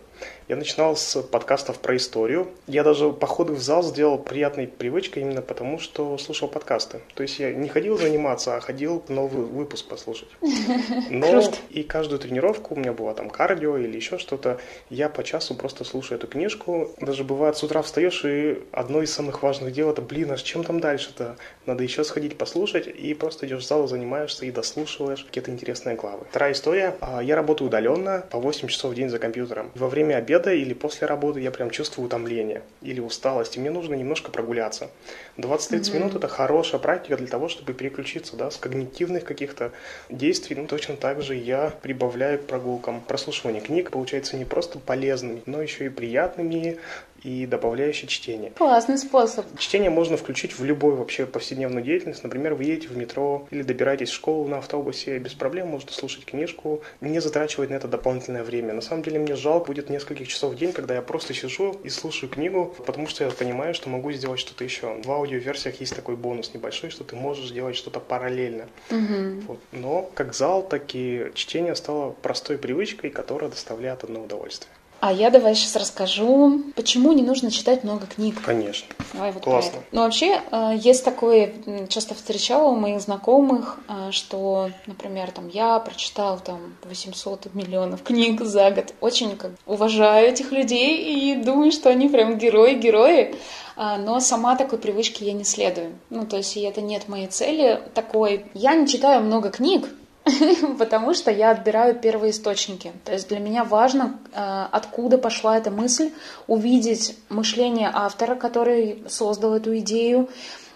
Я 0.47 0.55
начинал 0.55 0.95
с 0.95 1.21
подкастов 1.21 1.79
про 1.79 1.95
историю. 1.95 2.49
Я 2.67 2.83
даже 2.83 3.11
походы 3.11 3.53
в 3.53 3.61
зал 3.61 3.83
сделал 3.83 4.17
приятной 4.17 4.67
привычкой 4.67 5.23
именно 5.23 5.41
потому, 5.41 5.79
что 5.79 6.17
слушал 6.17 6.47
подкасты. 6.47 7.01
То 7.15 7.23
есть 7.23 7.39
я 7.39 7.53
не 7.53 7.69
ходил 7.69 7.97
заниматься, 7.97 8.55
а 8.55 8.59
ходил 8.59 9.03
новый 9.07 9.45
выпуск 9.45 9.87
послушать. 9.87 10.29
Но 11.09 11.41
и 11.69 11.83
каждую 11.83 12.19
тренировку, 12.19 12.75
у 12.75 12.77
меня 12.77 12.93
была 12.93 13.13
там 13.13 13.29
кардио 13.29 13.77
или 13.77 13.95
еще 13.95 14.17
что-то, 14.17 14.59
я 14.89 15.09
по 15.09 15.23
часу 15.23 15.55
просто 15.55 15.83
слушаю 15.83 16.17
эту 16.17 16.27
книжку. 16.27 16.91
Даже 16.99 17.23
бывает 17.23 17.57
с 17.57 17.63
утра 17.63 17.81
встаешь 17.81 18.25
и 18.25 18.61
одно 18.71 19.01
из 19.01 19.13
самых 19.13 19.43
важных 19.43 19.71
дел 19.71 19.89
это, 19.89 20.01
блин, 20.01 20.31
а 20.31 20.37
чем 20.37 20.63
там 20.63 20.79
дальше-то? 20.79 21.37
Надо 21.65 21.83
еще 21.83 22.03
сходить 22.03 22.37
послушать 22.37 22.87
и 22.87 23.13
просто 23.13 23.47
идешь 23.47 23.63
в 23.63 23.67
зал, 23.67 23.87
занимаешься 23.87 24.45
и 24.45 24.51
дослушиваешь 24.51 25.23
какие-то 25.23 25.51
интересные 25.51 25.95
главы. 25.95 26.25
Вторая 26.29 26.51
история. 26.51 26.95
А, 26.99 27.21
я 27.21 27.35
работаю 27.35 27.67
удаленно 27.67 28.25
по 28.29 28.39
8 28.39 28.67
часов 28.67 28.91
в 28.91 28.95
день 28.95 29.09
за 29.09 29.19
компьютером. 29.19 29.71
Во 29.75 29.87
время 29.87 30.12
обеда 30.13 30.53
или 30.53 30.73
после 30.73 31.07
работы 31.07 31.39
я 31.39 31.51
прям 31.51 31.69
чувствую 31.69 32.07
утомление 32.07 32.63
или 32.81 32.99
усталость, 32.99 33.57
и 33.57 33.59
мне 33.59 33.71
нужно 33.71 33.95
немножко 33.95 34.31
прогуляться. 34.31 34.89
20-30 35.37 35.69
mm-hmm. 35.69 35.93
минут 35.95 36.15
это 36.15 36.27
хорошая 36.27 36.79
практика 36.79 37.17
для 37.17 37.27
того, 37.27 37.49
чтобы 37.49 37.73
переключиться 37.73 38.35
да, 38.35 38.51
с 38.51 38.57
когнитивных 38.57 39.23
каких-то 39.23 39.71
действий. 40.09 40.55
Ну, 40.55 40.67
точно 40.67 40.95
так 40.95 41.21
же 41.21 41.35
я 41.35 41.73
прибавляю 41.81 42.39
к 42.39 42.45
прогулкам 42.45 43.01
прослушивание 43.01 43.61
книг. 43.61 43.91
Получается 43.91 44.37
не 44.37 44.45
просто 44.45 44.79
полезными, 44.79 45.41
но 45.45 45.61
еще 45.61 45.85
и 45.85 45.89
приятными, 45.89 46.77
и 47.23 47.45
добавляющий 47.45 48.07
чтение. 48.07 48.51
Классный 48.51 48.97
способ. 48.97 49.45
Чтение 49.57 49.89
можно 49.89 50.17
включить 50.17 50.57
в 50.57 50.63
любую 50.63 50.95
вообще 50.97 51.25
повседневную 51.25 51.83
деятельность. 51.83 52.23
Например, 52.23 52.53
вы 52.53 52.65
едете 52.65 52.89
в 52.89 52.97
метро 52.97 53.47
или 53.51 53.63
добираетесь 53.63 54.09
в 54.09 54.13
школу 54.13 54.47
на 54.47 54.57
автобусе, 54.57 55.17
без 55.19 55.33
проблем 55.33 55.69
можете 55.69 55.93
слушать 55.93 56.25
книжку, 56.25 56.81
не 57.01 57.19
затрачивать 57.19 57.69
на 57.69 57.75
это 57.75 57.87
дополнительное 57.87 58.43
время. 58.43 58.73
На 58.73 58.81
самом 58.81 59.03
деле 59.03 59.19
мне 59.19 59.35
жалко 59.35 59.67
будет 59.67 59.89
нескольких 59.89 60.27
часов 60.27 60.53
в 60.53 60.57
день, 60.57 60.73
когда 60.73 60.95
я 60.95 61.01
просто 61.01 61.33
сижу 61.33 61.79
и 61.83 61.89
слушаю 61.89 62.29
книгу, 62.29 62.75
потому 62.85 63.07
что 63.07 63.23
я 63.23 63.31
понимаю, 63.31 63.73
что 63.73 63.89
могу 63.89 64.11
сделать 64.11 64.39
что-то 64.39 64.63
еще. 64.63 65.01
В 65.03 65.11
аудиоверсиях 65.11 65.79
есть 65.79 65.95
такой 65.95 66.15
бонус 66.15 66.53
небольшой, 66.53 66.89
что 66.89 67.03
ты 67.03 67.15
можешь 67.15 67.51
делать 67.51 67.75
что-то 67.75 67.99
параллельно. 67.99 68.67
Угу. 68.91 69.41
Вот. 69.47 69.59
Но 69.71 70.09
как 70.13 70.33
зал, 70.33 70.67
так 70.67 70.83
и 70.93 71.31
чтение 71.33 71.75
стало 71.75 72.11
простой 72.11 72.57
привычкой, 72.57 73.09
которая 73.09 73.49
доставляет 73.49 74.03
одно 74.03 74.23
удовольствие. 74.23 74.71
А 75.05 75.11
я 75.11 75.29
давай 75.29 75.53
сейчас 75.53 75.75
расскажу, 75.75 76.61
почему 76.77 77.11
не 77.11 77.23
нужно 77.23 77.51
читать 77.51 77.83
много 77.83 78.05
книг. 78.05 78.41
Конечно. 78.41 78.87
Давай 79.11 79.33
вот 79.33 79.43
Классно. 79.43 79.79
Ну, 79.91 79.99
вообще, 79.99 80.39
э, 80.49 80.75
есть 80.77 81.03
такое, 81.03 81.53
часто 81.89 82.15
встречала 82.15 82.69
у 82.69 82.77
моих 82.77 83.01
знакомых, 83.01 83.79
э, 83.89 84.11
что, 84.11 84.69
например, 84.85 85.31
там, 85.31 85.49
я 85.49 85.77
прочитал 85.79 86.39
там 86.39 86.77
800 86.85 87.53
миллионов 87.53 88.01
книг 88.01 88.39
за 88.45 88.71
год. 88.71 88.93
Очень 89.01 89.35
как, 89.35 89.51
уважаю 89.65 90.29
этих 90.29 90.53
людей 90.53 91.33
и 91.33 91.35
думаю, 91.35 91.73
что 91.73 91.89
они 91.89 92.07
прям 92.07 92.37
герои-герои. 92.37 93.35
А, 93.75 93.97
но 93.97 94.21
сама 94.21 94.55
такой 94.55 94.79
привычки 94.79 95.25
я 95.25 95.33
не 95.33 95.43
следую. 95.43 95.95
Ну, 96.11 96.25
то 96.25 96.37
есть, 96.37 96.55
это 96.55 96.79
нет 96.79 97.09
моей 97.09 97.27
цели 97.27 97.81
такой. 97.93 98.45
Я 98.53 98.73
не 98.75 98.87
читаю 98.87 99.21
много 99.21 99.49
книг, 99.49 99.89
потому 100.77 101.13
что 101.13 101.31
я 101.31 101.51
отбираю 101.51 101.95
первые 101.95 102.31
источники. 102.31 102.93
То 103.05 103.13
есть 103.13 103.29
для 103.29 103.39
меня 103.39 103.63
важно, 103.63 104.19
э, 104.33 104.65
откуда 104.71 105.17
пошла 105.17 105.57
эта 105.57 105.71
мысль, 105.71 106.11
увидеть 106.47 107.17
мышление 107.29 107.89
автора, 107.93 108.35
который 108.35 109.03
создал 109.07 109.55
эту 109.55 109.77
идею, 109.79 110.29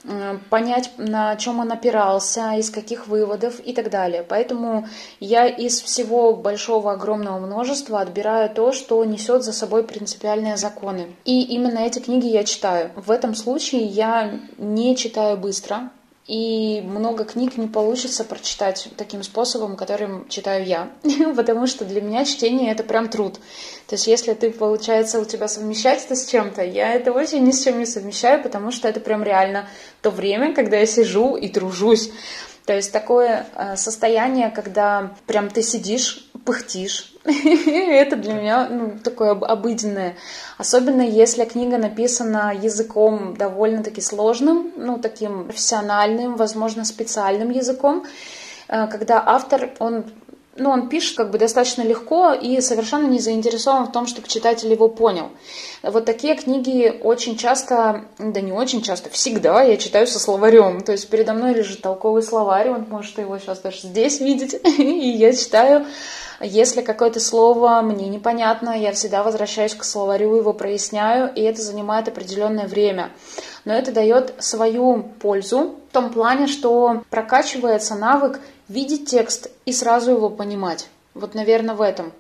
э, 0.03 0.37
понять, 0.49 0.91
на 0.97 1.35
чем 1.35 1.59
он 1.59 1.71
опирался, 1.71 2.53
из 2.53 2.69
каких 2.69 3.07
выводов 3.07 3.59
и 3.59 3.73
так 3.73 3.89
далее. 3.89 4.23
Поэтому 4.27 4.87
я 5.19 5.47
из 5.47 5.81
всего 5.81 6.33
большого, 6.33 6.93
огромного 6.93 7.39
множества 7.39 7.99
отбираю 7.99 8.49
то, 8.49 8.71
что 8.71 9.03
несет 9.05 9.43
за 9.43 9.53
собой 9.53 9.83
принципиальные 9.83 10.57
законы. 10.57 11.15
И 11.25 11.43
именно 11.43 11.79
эти 11.79 11.99
книги 11.99 12.27
я 12.27 12.43
читаю. 12.43 12.91
В 12.95 13.11
этом 13.11 13.35
случае 13.35 13.83
я 13.83 14.39
не 14.57 14.95
читаю 14.95 15.37
быстро, 15.37 15.91
и 16.27 16.81
много 16.81 17.24
книг 17.24 17.57
не 17.57 17.67
получится 17.67 18.25
прочитать 18.25 18.89
таким 18.98 19.24
способом, 19.24 19.77
которым 19.77 20.27
читаю 20.27 20.65
я, 20.65 20.91
потому 21.36 21.67
что 21.67 21.86
для 21.86 22.01
меня 22.01 22.25
чтение 22.25 22.72
это 22.72 22.84
прям 22.84 23.07
труд. 23.07 23.39
То 23.88 23.96
есть 23.96 24.07
если 24.07 24.34
ты, 24.34 24.51
получается, 24.51 25.19
у 25.22 25.25
тебя 25.25 25.48
совмещать 25.48 26.03
это 26.03 26.17
с 26.17 26.25
чем-то, 26.25 26.63
я 26.63 26.93
это 26.93 27.13
вообще 27.13 27.39
ни 27.39 27.51
с 27.51 27.63
чем 27.63 27.79
не 27.79 27.86
совмещаю, 27.86 28.43
потому 28.43 28.72
что 28.72 28.89
это 28.89 29.00
прям 29.00 29.24
реально 29.24 29.69
то 30.01 30.12
время, 30.12 30.53
когда 30.53 30.77
я 30.77 30.86
сижу 30.86 31.38
и 31.38 31.48
тружусь. 31.48 32.12
То 32.65 32.74
есть 32.74 32.91
такое 32.91 33.48
э, 33.55 33.77
состояние, 33.77 34.50
когда 34.50 35.15
прям 35.25 35.50
ты 35.50 35.62
сидишь, 35.63 36.29
пыхтишь. 36.43 37.13
Это 37.67 38.15
для 38.15 38.34
меня 38.34 38.67
ну, 38.69 38.98
такое 39.03 39.31
обыденное. 39.31 40.15
Особенно 40.57 41.01
если 41.01 41.43
книга 41.43 41.77
написана 41.77 42.53
языком 42.53 43.36
довольно-таки 43.36 44.00
сложным, 44.00 44.72
ну, 44.77 44.98
таким 44.98 45.46
профессиональным, 45.46 46.38
возможно, 46.38 46.86
специальным 46.86 47.50
языком, 47.50 48.05
э, 48.69 48.88
когда 48.88 49.22
автор, 49.25 49.72
он 49.79 50.05
ну, 50.57 50.69
он 50.69 50.89
пишет 50.89 51.17
как 51.17 51.31
бы 51.31 51.37
достаточно 51.37 51.81
легко 51.81 52.33
и 52.33 52.59
совершенно 52.61 53.07
не 53.07 53.19
заинтересован 53.19 53.85
в 53.85 53.91
том, 53.91 54.07
чтобы 54.07 54.27
читатель 54.27 54.71
его 54.71 54.87
понял. 54.89 55.29
Вот 55.83 56.05
такие 56.05 56.35
книги 56.35 56.99
очень 57.01 57.37
часто, 57.37 58.05
да 58.17 58.41
не 58.41 58.51
очень 58.51 58.81
часто, 58.81 59.09
всегда 59.09 59.61
я 59.61 59.77
читаю 59.77 60.07
со 60.07 60.19
словарем. 60.19 60.81
То 60.81 60.91
есть 60.91 61.09
передо 61.09 61.33
мной 61.33 61.53
лежит 61.53 61.81
толковый 61.81 62.23
словарь, 62.23 62.69
он 62.69 62.85
может 62.89 63.17
его 63.17 63.37
сейчас 63.37 63.59
даже 63.59 63.87
здесь 63.87 64.19
видеть, 64.19 64.59
и 64.79 65.09
я 65.09 65.33
читаю. 65.33 65.85
Если 66.39 66.81
какое-то 66.81 67.19
слово 67.19 67.81
мне 67.81 68.09
непонятно, 68.09 68.79
я 68.79 68.91
всегда 68.91 69.23
возвращаюсь 69.23 69.73
к 69.73 69.83
словарю, 69.83 70.35
его 70.35 70.53
проясняю, 70.53 71.33
и 71.33 71.41
это 71.41 71.63
занимает 71.63 72.07
определенное 72.07 72.67
время. 72.67 73.09
Но 73.65 73.73
это 73.73 73.91
дает 73.91 74.35
свою 74.37 75.03
пользу 75.19 75.75
в 75.89 75.93
том 75.93 76.11
плане, 76.11 76.45
что 76.45 77.01
прокачивается 77.09 77.95
навык 77.95 78.39
видеть 78.69 79.09
текст 79.09 79.50
и 79.65 79.74
сразу 79.74 80.12
его 80.12 80.29
понимать. 80.29 80.89
Вот, 81.13 81.33
наверное, 81.33 81.75
в 81.75 81.81
этом. 81.81 82.12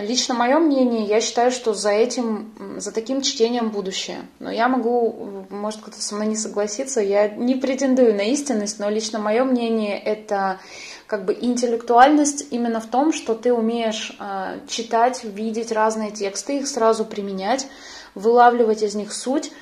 Лично 0.00 0.34
мое 0.34 0.58
мнение, 0.58 1.04
я 1.04 1.20
считаю, 1.20 1.50
что 1.50 1.74
за 1.74 1.90
этим, 1.90 2.78
за 2.78 2.92
таким 2.92 3.20
чтением 3.20 3.68
будущее. 3.68 4.26
Но 4.38 4.50
я 4.50 4.66
могу, 4.66 5.44
может 5.50 5.82
кто-то 5.82 6.00
со 6.00 6.14
мной 6.14 6.28
не 6.28 6.36
согласиться, 6.36 7.02
я 7.02 7.28
не 7.28 7.56
претендую 7.56 8.14
на 8.14 8.22
истинность, 8.22 8.78
но 8.78 8.88
лично 8.88 9.18
мое 9.18 9.44
мнение 9.44 9.98
это 9.98 10.60
как 11.06 11.26
бы 11.26 11.36
интеллектуальность 11.38 12.46
именно 12.50 12.80
в 12.80 12.86
том, 12.86 13.12
что 13.12 13.34
ты 13.34 13.52
умеешь 13.52 14.16
э, 14.18 14.60
читать, 14.66 15.24
видеть 15.24 15.72
разные 15.72 16.10
тексты, 16.10 16.60
их 16.60 16.68
сразу 16.68 17.04
применять, 17.04 17.66
вылавливать 18.14 18.82
из 18.82 18.94
них 18.94 19.12
суть, 19.12 19.52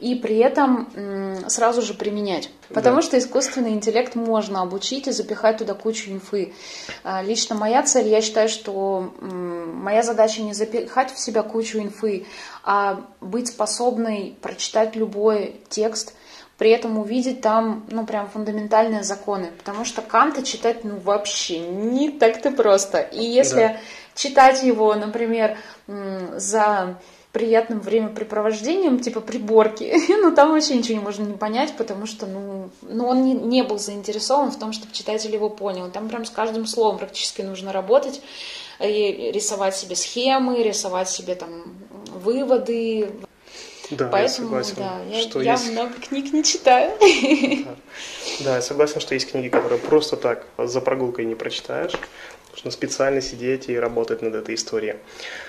и 0.00 0.14
при 0.14 0.36
этом 0.38 0.88
сразу 1.48 1.82
же 1.82 1.94
применять. 1.94 2.50
Потому 2.68 2.96
да. 2.96 3.02
что 3.02 3.18
искусственный 3.18 3.70
интеллект 3.70 4.14
можно 4.14 4.62
обучить 4.62 5.08
и 5.08 5.12
запихать 5.12 5.58
туда 5.58 5.74
кучу 5.74 6.10
инфы. 6.10 6.54
А, 7.02 7.22
лично 7.22 7.56
моя 7.56 7.82
цель, 7.82 8.08
я 8.08 8.20
считаю, 8.20 8.48
что 8.48 9.12
моя 9.20 10.02
задача 10.02 10.42
не 10.42 10.52
запихать 10.52 11.12
в 11.12 11.18
себя 11.18 11.42
кучу 11.42 11.78
инфы, 11.78 12.26
а 12.62 13.00
быть 13.20 13.48
способной 13.48 14.36
прочитать 14.40 14.94
любой 14.94 15.60
текст, 15.68 16.14
при 16.58 16.70
этом 16.70 16.98
увидеть 16.98 17.40
там, 17.40 17.86
ну, 17.88 18.04
прям 18.04 18.28
фундаментальные 18.28 19.04
законы. 19.04 19.50
Потому 19.58 19.84
что 19.84 20.02
Канта 20.02 20.42
читать, 20.42 20.84
ну, 20.84 20.98
вообще 20.98 21.60
не 21.60 22.10
так-то 22.10 22.50
просто. 22.50 22.98
И 22.98 23.24
если 23.24 23.60
да. 23.60 23.76
читать 24.14 24.62
его, 24.62 24.94
например, 24.94 25.56
за 25.86 26.98
приятным 27.32 27.80
времяпрепровождением, 27.80 29.00
типа 29.00 29.20
приборки, 29.20 29.94
но 30.22 30.30
там 30.30 30.52
вообще 30.52 30.76
ничего 30.76 30.98
не 30.98 31.04
можно 31.04 31.24
не 31.24 31.36
понять, 31.36 31.76
потому 31.76 32.06
что, 32.06 32.26
ну, 32.26 32.70
ну 32.82 33.06
он 33.06 33.22
не, 33.22 33.34
не 33.34 33.62
был 33.62 33.78
заинтересован 33.78 34.50
в 34.50 34.58
том, 34.58 34.72
чтобы 34.72 34.92
читатель 34.92 35.32
его 35.32 35.50
понял. 35.50 35.90
Там 35.90 36.08
прям 36.08 36.24
с 36.24 36.30
каждым 36.30 36.66
словом 36.66 36.98
практически 36.98 37.42
нужно 37.42 37.72
работать, 37.72 38.22
и 38.80 39.30
рисовать 39.32 39.76
себе 39.76 39.96
схемы, 39.96 40.62
рисовать 40.62 41.10
себе 41.10 41.34
там 41.34 41.50
выводы. 42.06 43.10
Да, 43.90 44.08
Поэтому, 44.08 44.56
я 44.56 44.64
согласен, 44.64 44.74
да, 44.76 45.16
я, 45.16 45.22
что 45.22 45.40
я 45.40 45.52
есть... 45.52 45.70
много 45.70 45.94
книг 45.94 46.32
не 46.32 46.44
читаю. 46.44 46.92
Да. 47.00 47.74
да, 48.44 48.56
я 48.56 48.62
согласен, 48.62 49.00
что 49.00 49.14
есть 49.14 49.30
книги, 49.30 49.48
которые 49.48 49.78
просто 49.78 50.16
так 50.16 50.46
за 50.58 50.80
прогулкой 50.80 51.24
не 51.24 51.34
прочитаешь. 51.34 51.92
Нужно 52.52 52.70
специально 52.70 53.20
сидеть 53.20 53.68
и 53.68 53.78
работать 53.78 54.22
над 54.22 54.34
этой 54.34 54.54
историей. 54.54 54.96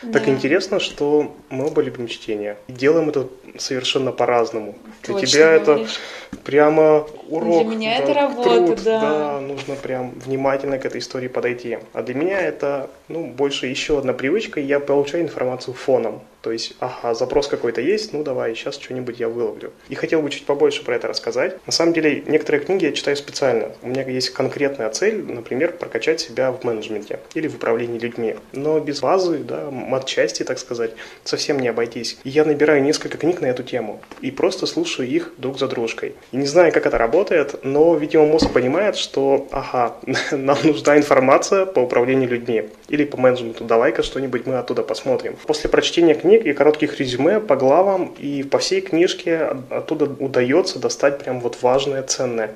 Да. 0.04 0.20
Так 0.20 0.28
интересно, 0.28 0.80
что 0.80 1.36
мы 1.50 1.66
оба 1.68 1.82
любим 1.82 2.08
чтение. 2.08 2.58
И 2.68 2.74
делаем 2.74 3.10
это 3.10 3.28
совершенно 3.58 4.12
по-разному. 4.12 4.76
Для 5.04 5.20
тебя 5.20 5.60
говоришь. 5.60 6.00
это 6.32 6.38
прямо 6.44 7.08
урок. 7.28 7.68
Для 7.68 7.76
меня 7.76 7.98
да, 7.98 8.04
это 8.04 8.14
работа, 8.14 8.50
труд, 8.50 8.84
да. 8.84 9.02
да. 9.02 9.40
Нужно 9.40 9.76
прям 9.76 10.12
внимательно 10.12 10.78
к 10.78 10.86
этой 10.86 11.00
истории 11.00 11.28
подойти. 11.28 11.80
А 11.94 12.04
для 12.04 12.14
меня 12.14 12.40
это, 12.42 12.90
ну, 13.08 13.26
больше 13.28 13.68
еще 13.68 13.98
одна 13.98 14.14
привычка. 14.14 14.60
Я 14.60 14.80
получаю 14.80 15.24
информацию 15.24 15.74
фоном. 15.74 16.22
То 16.42 16.52
есть, 16.52 16.76
ага, 16.80 17.14
запрос 17.14 17.48
какой-то 17.48 17.82
есть, 17.82 18.14
ну 18.14 18.24
давай, 18.24 18.56
сейчас 18.56 18.76
что-нибудь 18.76 19.20
я 19.20 19.28
выловлю. 19.28 19.72
И 19.90 19.96
хотел 19.96 20.22
бы 20.22 20.30
чуть 20.30 20.46
побольше 20.46 20.84
про 20.84 20.96
это 20.96 21.08
рассказать. 21.08 21.58
На 21.66 21.72
самом 21.72 21.94
деле, 21.94 22.24
некоторые 22.28 22.64
книги 22.64 22.86
я 22.86 22.92
читаю 22.92 23.18
специально. 23.18 23.72
У 23.82 23.88
меня 23.88 24.04
есть 24.04 24.30
конкретная 24.32 24.90
цель, 24.90 25.24
например, 25.24 25.74
прокачать 25.74 26.22
себя 26.22 26.52
в 26.52 26.64
менеджменте 26.64 27.20
или 27.34 27.48
в 27.48 27.56
управлении 27.56 28.00
людьми. 28.00 28.36
Но 28.54 28.80
без 28.80 29.02
базы, 29.02 29.40
да, 29.40 29.70
матчасти, 29.70 30.44
так 30.44 30.60
сказать, 30.60 30.92
совсем 31.24 31.60
не 31.60 31.68
обойтись. 31.68 32.18
И 32.24 32.30
я 32.30 32.46
набираю 32.46 32.82
несколько 32.84 33.18
книг 33.18 33.42
на 33.42 33.48
эту 33.48 33.64
тему 33.64 34.02
и 34.22 34.32
просто 34.32 34.66
слушаю 34.66 35.10
их 35.10 35.34
друг 35.38 35.60
за 35.60 35.68
дружкой. 35.68 36.16
И 36.32 36.38
не 36.38 36.46
знаю, 36.46 36.72
как 36.72 36.86
это 36.86 36.98
работает, 36.98 37.64
но, 37.64 37.96
видимо, 37.96 38.26
мозг 38.26 38.52
понимает, 38.52 38.96
что, 38.96 39.48
ага, 39.52 39.98
нам 40.32 40.58
нужна 40.64 40.98
информация 40.98 41.66
по 41.66 41.80
управлению 41.80 42.30
людьми 42.30 42.70
или 42.88 43.04
по 43.04 43.18
менеджменту. 43.18 43.66
Давай-ка 43.66 44.04
что-нибудь 44.04 44.46
мы 44.46 44.58
оттуда 44.58 44.84
посмотрим. 44.84 45.36
После 45.46 45.70
прочтения 45.70 46.16
книг 46.30 46.46
и 46.46 46.54
коротких 46.54 47.00
резюме 47.00 47.40
по 47.40 47.56
главам 47.56 48.14
и 48.20 48.44
по 48.44 48.60
всей 48.60 48.82
книжке 48.82 49.50
оттуда 49.72 50.06
удается 50.06 50.78
достать 50.78 51.18
прям 51.18 51.40
вот 51.42 51.58
важное, 51.64 52.04
ценное. 52.04 52.52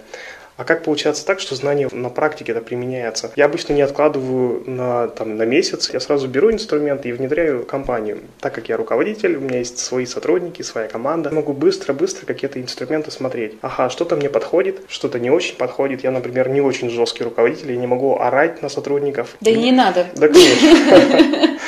А 0.55 0.65
как 0.65 0.83
получается 0.83 1.25
так, 1.25 1.39
что 1.39 1.55
знание 1.55 1.89
на 1.91 2.09
практике 2.09 2.51
это 2.51 2.61
применяется? 2.61 3.31
Я 3.35 3.45
обычно 3.45 3.73
не 3.73 3.81
откладываю 3.81 4.63
на, 4.69 5.07
там, 5.07 5.35
на 5.35 5.43
месяц, 5.43 5.89
я 5.91 5.99
сразу 5.99 6.27
беру 6.27 6.51
инструмент 6.51 7.05
и 7.05 7.11
внедряю 7.11 7.65
компанию. 7.65 8.19
Так 8.39 8.53
как 8.53 8.69
я 8.69 8.77
руководитель, 8.77 9.37
у 9.37 9.39
меня 9.41 9.59
есть 9.59 9.79
свои 9.79 10.05
сотрудники, 10.05 10.61
своя 10.61 10.87
команда, 10.87 11.31
могу 11.31 11.53
быстро-быстро 11.53 12.25
какие-то 12.25 12.61
инструменты 12.61 13.09
смотреть. 13.09 13.55
Ага, 13.61 13.89
что-то 13.89 14.15
мне 14.15 14.29
подходит, 14.29 14.81
что-то 14.89 15.19
не 15.19 15.31
очень 15.31 15.55
подходит. 15.55 16.03
Я, 16.03 16.11
например, 16.11 16.49
не 16.49 16.61
очень 16.61 16.89
жесткий 16.89 17.23
руководитель, 17.23 17.71
я 17.71 17.77
не 17.77 17.87
могу 17.87 18.19
орать 18.19 18.61
на 18.61 18.69
сотрудников. 18.69 19.35
Да 19.41 19.49
и 19.49 19.55
не 19.55 19.71
надо. 19.71 20.07
Да, 20.15 20.27
конечно. 20.27 21.57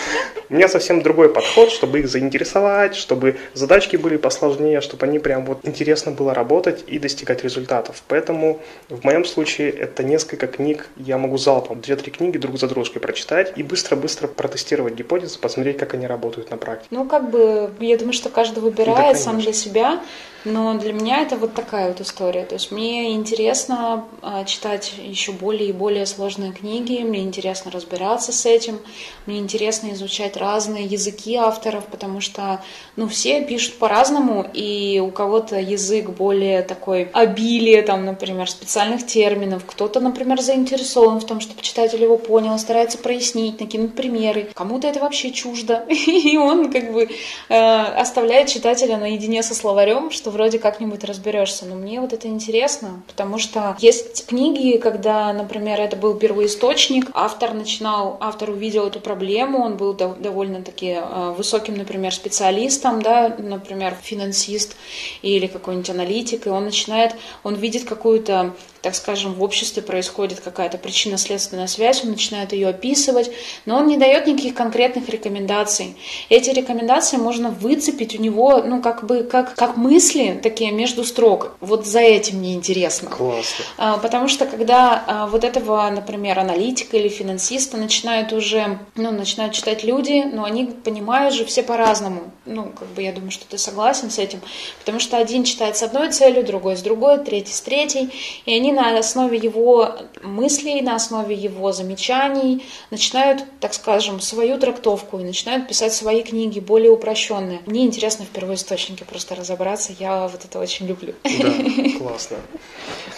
У 0.50 0.54
меня 0.54 0.68
совсем 0.68 1.02
другой 1.02 1.34
подход, 1.34 1.72
чтобы 1.72 2.00
их 2.00 2.08
заинтересовать, 2.08 2.96
чтобы 2.96 3.38
задачки 3.54 3.96
были 3.96 4.18
посложнее, 4.18 4.82
чтобы 4.82 5.08
они 5.08 5.18
прям 5.18 5.44
вот 5.44 5.60
интересно 5.64 6.12
было 6.12 6.34
работать 6.34 6.84
и 6.86 7.00
достигать 7.00 7.44
результатов. 7.44 8.04
Поэтому 8.08 8.62
в 8.90 9.04
моем 9.04 9.26
случае 9.26 9.70
это 9.72 10.04
несколько 10.04 10.48
книг, 10.48 10.88
я 10.98 11.18
могу 11.18 11.38
залпом 11.38 11.82
две-три 11.82 12.12
книги 12.12 12.38
друг 12.38 12.58
за 12.58 12.68
дружкой 12.68 13.02
прочитать 13.02 13.54
и 13.56 13.64
быстро-быстро 13.64 14.28
протестировать 14.28 14.96
гипотезы, 14.96 15.40
посмотреть, 15.40 15.78
как 15.78 15.94
они 15.94 16.08
работают 16.08 16.52
на 16.52 16.58
практике. 16.58 16.88
Ну, 16.92 17.06
как 17.06 17.30
бы, 17.30 17.72
я 17.80 17.98
думаю, 17.98 18.14
что 18.14 18.30
каждый 18.30 18.60
выбирает 18.60 19.16
да, 19.16 19.20
сам 19.20 19.40
для 19.40 19.54
себя, 19.54 20.02
но 20.46 20.78
для 20.78 20.94
меня 20.94 21.22
это 21.22 21.36
вот 21.38 21.56
такая 21.56 21.88
вот 21.88 22.02
история. 22.02 22.46
То 22.46 22.54
есть 22.56 22.72
мне 22.72 23.14
интересно 23.14 24.06
а, 24.22 24.46
читать 24.46 24.94
еще 24.98 25.32
более 25.32 25.70
и 25.70 25.74
более 25.74 26.06
сложные 26.06 26.54
книги, 26.54 27.02
мне 27.02 27.24
интересно 27.24 27.72
разбираться 27.72 28.32
с 28.32 28.46
этим, 28.46 28.80
мне 29.26 29.40
интересно 29.40 29.92
изучать 29.94 30.38
разные 30.38 30.86
языки 30.86 31.36
авторов, 31.36 31.86
потому 31.86 32.22
что, 32.22 32.62
ну, 32.96 33.08
все 33.08 33.42
пишут 33.42 33.76
по-разному, 33.80 34.46
и 34.54 35.02
у 35.04 35.10
кого-то 35.10 35.60
язык 35.60 36.10
более 36.12 36.62
такой 36.62 37.10
обилие, 37.14 37.82
там, 37.82 38.06
например, 38.06 38.50
специальных 38.50 39.06
терминов, 39.06 39.64
кто-то, 39.66 40.00
например, 40.00 40.42
заинтересован 40.42 41.20
в 41.20 41.26
том, 41.26 41.40
чтобы 41.40 41.62
читатель 41.62 42.02
его 42.02 42.18
понял, 42.18 42.58
старается 42.60 43.00
прояснить, 43.00 43.60
накинуть 43.60 43.96
примеры. 43.96 44.50
Кому-то 44.54 44.88
это 44.88 45.00
вообще 45.00 45.32
чуждо, 45.32 45.86
и 45.90 46.38
он 46.38 46.72
как 46.72 46.94
бы 46.94 47.10
э, 47.50 47.56
оставляет 47.56 48.50
читателя 48.50 48.98
наедине 48.98 49.42
со 49.42 49.56
словарем, 49.56 50.12
что 50.12 50.35
вроде 50.36 50.60
как-нибудь 50.60 51.04
разберешься. 51.04 51.66
Но 51.66 51.76
мне 51.76 52.00
вот 52.02 52.14
это 52.14 52.28
интересно, 52.28 53.02
потому 53.08 53.40
что 53.40 53.76
есть 53.80 54.28
книги, 54.28 54.78
когда, 54.78 55.32
например, 55.34 55.80
это 55.80 55.96
был 55.96 56.16
первоисточник, 56.16 57.10
автор 57.14 57.54
начинал, 57.54 58.18
автор 58.20 58.50
увидел 58.50 58.86
эту 58.86 59.00
проблему, 59.00 59.64
он 59.64 59.78
был 59.78 59.94
довольно-таки 59.94 60.98
э, 61.00 61.34
высоким, 61.38 61.76
например, 61.76 62.14
специалистом, 62.14 63.02
да, 63.02 63.34
например, 63.38 63.96
финансист 64.02 64.76
или 65.22 65.48
какой-нибудь 65.48 65.90
аналитик, 65.90 66.48
и 66.48 66.50
он 66.50 66.66
начинает, 66.66 67.16
он 67.44 67.56
видит 67.56 67.86
какую-то 67.86 68.54
так 68.86 68.94
скажем, 68.94 69.34
в 69.34 69.42
обществе 69.42 69.82
происходит 69.82 70.42
какая-то 70.42 70.78
причинно-следственная 70.78 71.66
связь, 71.66 72.04
он 72.04 72.12
начинает 72.12 72.54
ее 72.54 72.68
описывать, 72.68 73.32
но 73.66 73.78
он 73.80 73.88
не 73.88 73.98
дает 73.98 74.28
никаких 74.28 74.54
конкретных 74.54 75.10
рекомендаций. 75.10 75.96
Эти 76.30 76.52
рекомендации 76.52 77.18
можно 77.18 77.50
выцепить 77.50 78.14
у 78.14 78.22
него, 78.22 78.62
ну, 78.64 78.84
как 78.84 79.04
бы, 79.08 79.24
как, 79.24 79.56
как 79.56 79.76
мысли 79.76 80.40
такие 80.44 80.72
между 80.72 81.04
строк. 81.04 81.56
Вот 81.62 81.88
за 81.88 82.02
этим 82.02 82.38
мне 82.38 82.54
интересно. 82.54 83.10
Классно. 83.10 83.66
А, 83.78 83.98
потому 83.98 84.28
что 84.28 84.46
когда 84.46 85.04
а, 85.08 85.26
вот 85.26 85.44
этого, 85.44 85.90
например, 85.90 86.38
аналитика 86.38 86.96
или 86.96 87.08
финансиста 87.08 87.78
начинают 87.78 88.34
уже, 88.34 88.78
ну, 88.94 89.10
начинают 89.10 89.56
читать 89.56 89.84
люди, 89.84 90.26
но 90.32 90.44
они 90.44 90.66
понимают 90.66 91.34
же 91.34 91.44
все 91.46 91.64
по-разному. 91.64 92.32
Ну, 92.46 92.66
как 92.66 92.88
бы 92.90 93.02
я 93.02 93.12
думаю, 93.12 93.32
что 93.32 93.48
ты 93.48 93.58
согласен 93.58 94.12
с 94.12 94.20
этим. 94.20 94.42
Потому 94.78 95.00
что 95.00 95.18
один 95.18 95.44
читает 95.44 95.76
с 95.76 95.82
одной 95.82 96.12
целью, 96.12 96.46
другой 96.46 96.78
с 96.78 96.84
другой, 96.84 97.18
третий 97.18 97.54
с 97.54 97.62
третьей, 97.62 98.12
и 98.46 98.56
они 98.56 98.75
на 98.76 98.98
основе 98.98 99.38
его 99.38 99.96
мыслей, 100.22 100.82
на 100.82 100.96
основе 100.96 101.34
его 101.36 101.72
замечаний 101.72 102.66
начинают, 102.92 103.44
так 103.60 103.74
скажем, 103.74 104.20
свою 104.20 104.60
трактовку 104.60 105.20
и 105.20 105.24
начинают 105.24 105.68
писать 105.68 105.94
свои 105.94 106.22
книги 106.22 106.60
более 106.60 106.92
упрощенные. 106.92 107.62
Мне 107.66 107.86
интересно 107.86 108.26
в 108.26 108.30
первоисточнике 108.30 109.06
просто 109.06 109.36
разобраться, 109.36 109.94
я 109.98 110.28
вот 110.28 110.46
это 110.46 110.60
очень 110.60 110.88
люблю. 110.88 111.16
Да, 111.24 111.98
классно. 111.98 112.38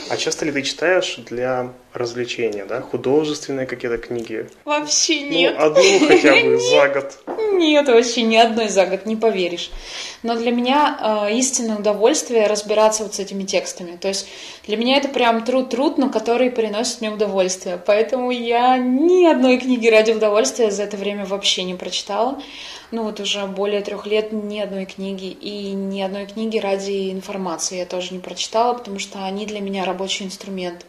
А 0.10 0.17
часто 0.17 0.46
ли 0.46 0.52
ты 0.52 0.62
читаешь 0.62 1.17
для 1.17 1.74
развлечения, 1.97 2.65
да? 2.65 2.81
Художественные 2.81 3.65
какие-то 3.65 3.97
книги? 3.97 4.47
Вообще 4.65 5.21
ну, 5.21 5.31
нет. 5.31 5.55
Ну, 5.57 5.65
одну 5.65 6.07
хотя 6.07 6.36
бы 6.36 6.57
за 6.71 6.89
год. 6.89 7.19
Нет, 7.53 7.88
вообще 7.88 8.21
ни 8.21 8.36
одной 8.36 8.69
за 8.69 8.86
год, 8.86 9.05
не 9.05 9.15
поверишь. 9.15 9.71
Но 10.23 10.36
для 10.36 10.51
меня 10.51 11.27
э, 11.29 11.33
истинное 11.36 11.77
удовольствие 11.77 12.47
разбираться 12.47 13.03
вот 13.03 13.15
с 13.15 13.19
этими 13.19 13.43
текстами. 13.43 13.97
То 13.97 14.07
есть 14.07 14.27
для 14.65 14.77
меня 14.77 14.97
это 14.97 15.10
прям 15.10 15.43
труд-труд, 15.43 15.97
но 15.97 16.10
который 16.10 16.51
приносит 16.51 17.01
мне 17.01 17.10
удовольствие. 17.10 17.79
Поэтому 17.83 18.31
я 18.31 18.77
ни 18.77 19.25
одной 19.25 19.57
книги 19.57 19.88
ради 19.88 20.12
удовольствия 20.12 20.71
за 20.71 20.83
это 20.83 20.97
время 20.97 21.25
вообще 21.25 21.63
не 21.63 21.75
прочитала. 21.75 22.39
Ну 22.91 23.03
вот 23.03 23.19
уже 23.19 23.45
более 23.47 23.81
трех 23.81 24.05
лет 24.05 24.31
ни 24.31 24.60
одной 24.60 24.86
книги 24.86 25.25
и 25.25 25.71
ни 25.71 26.01
одной 26.01 26.25
книги 26.25 26.57
ради 26.57 27.12
информации 27.12 27.77
я 27.77 27.86
тоже 27.86 28.13
не 28.13 28.19
прочитала, 28.19 28.73
потому 28.73 28.99
что 28.99 29.25
они 29.25 29.45
для 29.45 29.60
меня 29.60 29.83
рабочий 29.83 30.25
инструмент. 30.25 30.86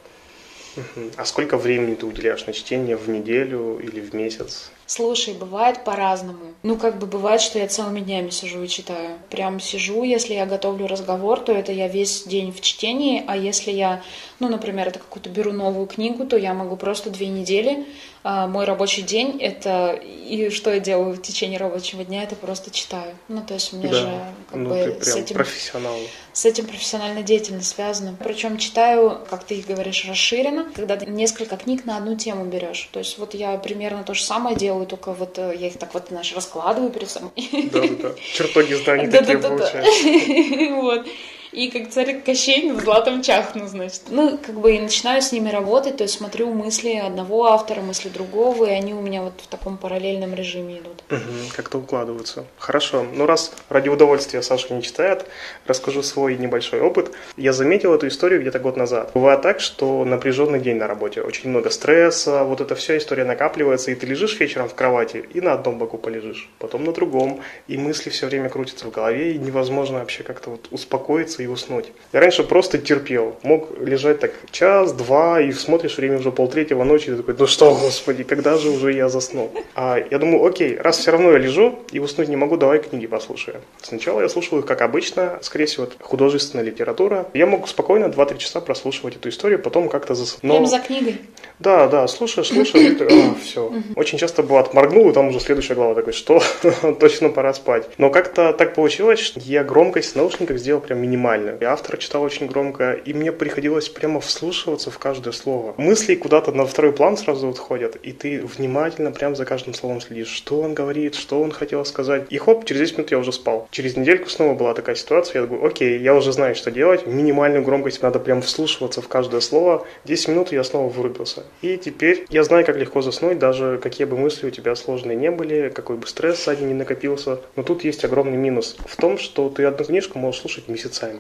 А 1.17 1.25
сколько 1.25 1.57
времени 1.57 1.95
ты 1.95 2.07
уделяешь 2.07 2.47
на 2.47 2.53
чтение 2.53 2.97
в 2.97 3.09
неделю 3.09 3.79
или 3.79 4.01
в 4.01 4.15
месяц? 4.15 4.71
Слушай, 4.87 5.35
бывает 5.35 5.85
по-разному. 5.85 6.55
Ну, 6.63 6.77
как 6.77 6.99
бы 6.99 7.07
бывает, 7.07 7.43
что 7.43 7.59
я 7.59 7.69
целыми 7.69 8.01
днями 8.01 8.31
сижу 8.31 8.63
и 8.63 8.69
читаю. 8.69 9.19
Прям 9.29 9.61
сижу, 9.61 10.03
если 10.03 10.33
я 10.33 10.47
готовлю 10.47 10.87
разговор, 10.87 11.41
то 11.41 11.53
это 11.53 11.73
я 11.73 11.89
весь 11.89 12.25
день 12.25 12.53
в 12.53 12.63
чтении, 12.63 13.23
а 13.27 13.37
если 13.37 13.71
я, 13.71 14.03
ну, 14.41 14.49
например, 14.49 14.89
это 14.89 14.99
какую-то 14.99 15.29
беру 15.29 15.53
новую 15.53 15.87
книгу, 15.87 16.25
то 16.25 16.39
я 16.39 16.55
могу 16.55 16.77
просто 16.77 17.11
две 17.11 17.29
недели. 17.29 17.87
А 18.25 18.47
мой 18.47 18.65
рабочий 18.65 19.03
день— 19.03 19.39
это... 19.41 19.93
И 19.93 20.51
что 20.51 20.73
я 20.73 20.81
делаю 20.81 21.15
в 21.15 21.23
течение 21.23 21.59
рабочего 21.59 22.05
дня, 22.05 22.23
это 22.23 22.35
просто 22.35 22.71
читаю. 22.71 23.17
Ну, 23.29 23.43
то 23.43 23.55
есть 23.55 23.73
у 23.73 23.77
меня 23.77 23.91
да. 23.91 23.97
же 23.97 24.25
как 24.51 24.59
ну, 24.59 24.69
бы 24.69 24.99
с 25.01 25.17
этим... 25.17 25.37
профессионал. 25.37 25.97
С 26.33 26.45
этим 26.45 26.67
профессиональная 26.67 27.23
деятельность 27.23 27.69
связана. 27.69 28.17
Причем 28.23 28.59
читаю, 28.59 29.21
как 29.31 29.45
ты 29.45 29.63
говоришь, 29.67 30.05
расширенно, 30.09 30.71
когда 30.75 30.97
ты 30.97 31.07
несколько 31.07 31.57
книг 31.57 31.85
на 31.85 31.97
одну 31.97 32.17
тему 32.17 32.45
берешь. 32.45 32.89
То 32.93 32.99
есть 32.99 33.19
вот 33.19 33.35
я 33.35 33.57
примерно 33.57 34.05
то 34.05 34.15
же 34.15 34.23
самое 34.23 34.57
делаю 34.57 34.87
только 34.87 35.13
вот 35.13 35.39
э, 35.39 35.55
я 35.59 35.69
их 35.69 35.79
так 35.79 35.95
вот, 35.95 36.09
знаешь, 36.09 36.33
раскладываю 36.35 36.91
перед 36.91 37.11
собой. 37.11 37.31
Да-да-да, 37.73 38.15
чертоги 38.21 38.75
зданий 38.75 39.07
такие 39.11 39.39
получаются. 39.39 39.89
Вот 40.89 41.07
и 41.53 41.71
как 41.71 41.91
царь 41.91 42.21
Кощей 42.23 42.71
над 42.71 42.83
златом 42.83 43.23
чахну, 43.23 43.67
значит. 43.67 44.03
Ну, 44.09 44.39
как 44.39 44.55
бы 44.59 44.75
и 44.75 44.81
начинаю 44.81 45.23
с 45.23 45.33
ними 45.33 45.51
работать, 45.51 45.97
то 45.97 46.05
есть 46.05 46.15
смотрю 46.15 46.53
мысли 46.53 46.95
одного 46.95 47.47
автора, 47.47 47.81
мысли 47.81 48.09
другого, 48.09 48.67
и 48.67 48.71
они 48.71 48.95
у 48.95 49.01
меня 49.01 49.23
вот 49.23 49.35
в 49.39 49.47
таком 49.47 49.79
параллельном 49.79 50.35
режиме 50.35 50.79
идут. 50.79 51.03
Угу, 51.11 51.53
как-то 51.57 51.79
укладываются. 51.79 52.45
Хорошо. 52.59 53.07
Ну, 53.15 53.27
раз 53.27 53.53
ради 53.69 53.89
удовольствия 53.89 54.43
Саша 54.43 54.75
не 54.75 54.83
читает, 54.83 55.27
расскажу 55.67 56.03
свой 56.03 56.37
небольшой 56.37 56.81
опыт. 56.81 57.13
Я 57.37 57.53
заметил 57.53 57.95
эту 57.95 58.09
историю 58.09 58.41
где-то 58.41 58.59
год 58.59 58.77
назад. 58.77 59.11
Бывает 59.15 59.43
так, 59.43 59.61
что 59.61 60.05
напряженный 60.05 60.61
день 60.61 60.77
на 60.77 60.87
работе, 60.87 61.23
очень 61.23 61.51
много 61.51 61.71
стресса, 61.71 62.45
вот 62.45 62.61
эта 62.61 62.75
вся 62.75 62.97
история 62.97 63.25
накапливается, 63.25 63.91
и 63.91 63.95
ты 63.95 64.07
лежишь 64.07 64.39
вечером 64.39 64.69
в 64.69 64.75
кровати 64.75 65.25
и 65.33 65.41
на 65.41 65.53
одном 65.53 65.79
боку 65.79 65.99
полежишь, 65.99 66.49
потом 66.59 66.85
на 66.85 66.93
другом, 66.93 67.41
и 67.67 67.77
мысли 67.77 68.11
все 68.11 68.27
время 68.27 68.49
крутятся 68.49 68.87
в 68.87 68.91
голове, 68.91 69.33
и 69.33 69.39
невозможно 69.39 69.99
вообще 69.99 70.23
как-то 70.23 70.51
вот 70.51 70.69
успокоиться 70.71 71.38
расслабиться 71.39 71.43
и 71.43 71.47
уснуть. 71.47 71.87
Я 72.13 72.21
раньше 72.21 72.43
просто 72.43 72.79
терпел. 72.79 73.37
Мог 73.43 73.79
лежать 73.81 74.21
так 74.21 74.33
час, 74.51 74.93
два, 74.93 75.41
и 75.41 75.53
смотришь, 75.53 75.97
время 75.97 76.19
уже 76.19 76.31
полтретьего 76.31 76.85
ночи, 76.85 77.05
и 77.05 77.11
ты 77.11 77.17
такой, 77.17 77.35
ну 77.39 77.47
что, 77.47 77.75
господи, 77.75 78.25
когда 78.25 78.57
же 78.57 78.71
уже 78.71 78.93
я 78.93 79.09
заснул? 79.09 79.51
А 79.75 79.99
я 80.11 80.19
думаю, 80.19 80.45
окей, 80.45 80.77
раз 80.77 80.99
все 80.99 81.11
равно 81.11 81.33
я 81.33 81.39
лежу 81.39 81.79
и 81.93 82.01
уснуть 82.01 82.29
не 82.29 82.37
могу, 82.37 82.57
давай 82.57 82.79
книги 82.79 83.07
послушаю. 83.07 83.61
Сначала 83.83 84.21
я 84.21 84.29
слушал 84.29 84.59
их, 84.59 84.67
как 84.67 84.83
обычно, 84.83 85.39
скорее 85.43 85.67
всего, 85.67 85.89
художественная 86.01 86.65
литература. 86.65 87.27
Я 87.35 87.47
мог 87.47 87.69
спокойно 87.69 88.07
2-3 88.07 88.39
часа 88.39 88.61
прослушивать 88.61 89.17
эту 89.17 89.29
историю, 89.29 89.59
потом 89.59 89.89
как-то 89.89 90.15
заснул. 90.15 90.57
Прям 90.57 90.67
за 90.67 90.79
книгой? 90.79 91.17
Да, 91.59 91.89
да, 91.89 92.07
слушаешь, 92.07 92.49
слушаешь, 92.49 93.01
и 93.01 93.31
а, 93.31 93.35
все. 93.43 93.73
Очень 93.97 94.19
часто 94.19 94.43
бывает, 94.43 94.75
моргнул, 94.75 95.11
и 95.11 95.13
там 95.13 95.29
уже 95.29 95.41
следующая 95.41 95.75
глава 95.75 95.95
такой, 95.95 96.13
что? 96.13 96.41
Точно 97.01 97.31
пора 97.31 97.53
спать. 97.55 97.89
Но 97.99 98.11
как-то 98.11 98.53
так 98.53 98.75
получилось, 98.75 99.19
что 99.19 99.41
я 99.41 99.65
громкость 99.65 100.15
наушников 100.17 100.59
сделал 100.59 100.81
прям 100.81 101.03
минимальную. 101.29 101.59
И 101.61 101.65
автор 101.65 101.97
читал 101.99 102.23
очень 102.23 102.47
громко, 102.47 102.93
и 102.93 103.13
мне 103.13 103.33
приходилось 103.33 103.89
прямо 103.89 104.21
вслушиваться 104.21 104.91
в 104.91 104.99
каждое 104.99 105.33
слово. 105.33 105.75
Мысли 105.77 106.15
куда-то 106.15 106.53
на 106.53 106.67
второй 106.67 106.93
план 106.93 107.17
сразу 107.17 107.49
отходят, 107.49 107.97
и 107.97 108.13
ты 108.13 108.41
внимательно 108.41 109.11
прям 109.11 109.37
за 109.37 109.45
каждым 109.45 109.75
словом 109.75 110.01
следишь, 110.01 110.29
что 110.29 110.61
он 110.61 110.75
говорит, 110.75 111.15
что 111.15 111.41
он 111.41 111.53
хотел 111.53 111.85
сказать. 111.85 112.27
И 112.31 112.39
хоп, 112.39 112.65
через 112.65 112.81
10 112.81 112.99
минут 112.99 113.11
я 113.11 113.19
уже 113.19 113.33
спал. 113.33 113.69
Через 113.71 113.97
недельку 113.97 114.29
снова 114.29 114.55
была 114.55 114.75
такая 114.75 114.97
ситуация, 114.97 115.43
я 115.43 115.47
думаю, 115.47 115.67
окей, 115.67 115.99
я 115.99 116.15
уже 116.15 116.33
знаю, 116.33 116.55
что 116.55 116.71
делать, 116.71 117.07
минимальную 117.07 117.63
громкость 117.63 118.03
надо 118.03 118.19
прям 118.19 118.43
вслушиваться 118.43 119.03
в 119.03 119.09
каждое 119.09 119.41
слово. 119.41 119.87
10 120.05 120.29
минут, 120.29 120.53
я 120.53 120.65
снова 120.65 120.89
вырубился. 120.89 121.45
И 121.63 121.77
теперь 121.77 122.27
я 122.31 122.45
знаю, 122.45 122.65
как 122.65 122.77
легко 122.77 123.03
заснуть, 123.03 123.39
даже 123.39 123.79
какие 123.83 124.07
бы 124.07 124.17
мысли 124.17 124.47
у 124.47 124.51
тебя 124.51 124.75
сложные 124.75 125.17
не 125.17 125.31
были, 125.31 125.71
какой 125.75 125.97
бы 125.97 126.07
стресс 126.07 126.45
сзади 126.45 126.63
не 126.63 126.75
накопился. 126.75 127.41
Но 127.57 127.63
тут 127.63 127.85
есть 127.85 128.05
огромный 128.05 128.37
минус 128.37 128.77
в 128.87 128.97
том, 128.97 129.19
что 129.19 129.49
ты 129.49 129.65
одну 129.65 129.85
книжку 129.85 130.19
можешь 130.19 130.41
слушать 130.41 130.69
месяцами. 130.69 131.18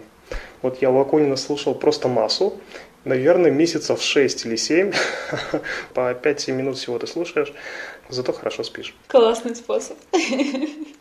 Вот 0.62 0.82
я 0.82 0.90
Лаконина 0.90 1.36
слушал 1.36 1.74
просто 1.74 2.08
массу, 2.08 2.54
наверное, 3.04 3.50
месяцев 3.50 4.02
6 4.02 4.46
или 4.46 4.56
7, 4.56 4.92
по 5.94 6.12
5-7 6.12 6.52
минут 6.52 6.78
всего 6.78 6.98
ты 6.98 7.06
слушаешь, 7.06 7.52
зато 8.08 8.32
хорошо 8.32 8.64
спишь. 8.64 8.94
Классный 9.08 9.56
способ. 9.56 9.96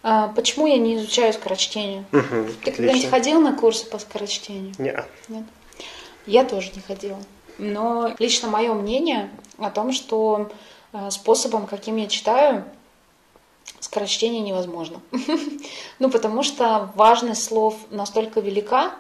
А 0.04 0.30
почему 0.30 0.68
я 0.68 0.78
не 0.78 0.96
изучаю 0.96 1.34
скорочтение? 1.34 2.06
Угу, 2.14 2.52
Ты 2.64 2.72
когда-нибудь 2.72 3.10
ходил 3.10 3.42
на 3.42 3.54
курсы 3.54 3.86
по 3.90 4.00
скорочтению? 4.00 4.74
Не. 4.78 5.04
Нет. 5.28 5.44
Я 6.26 6.46
тоже 6.46 6.72
не 6.76 6.82
ходила. 6.82 7.20
Но 7.58 8.16
лично 8.20 8.48
мое 8.48 8.74
мнение 8.74 9.30
о 9.58 9.70
том, 9.70 9.92
что 9.92 10.50
э, 10.94 11.10
способом, 11.10 11.66
каким 11.68 11.98
я 11.98 12.08
читаю, 12.08 12.64
скорочтение 13.80 14.42
невозможно. 14.42 15.02
ну, 16.00 16.10
потому 16.10 16.44
что 16.44 16.92
важность 16.96 17.44
слов 17.44 17.76
настолько 17.90 18.40
велика, 18.40 18.92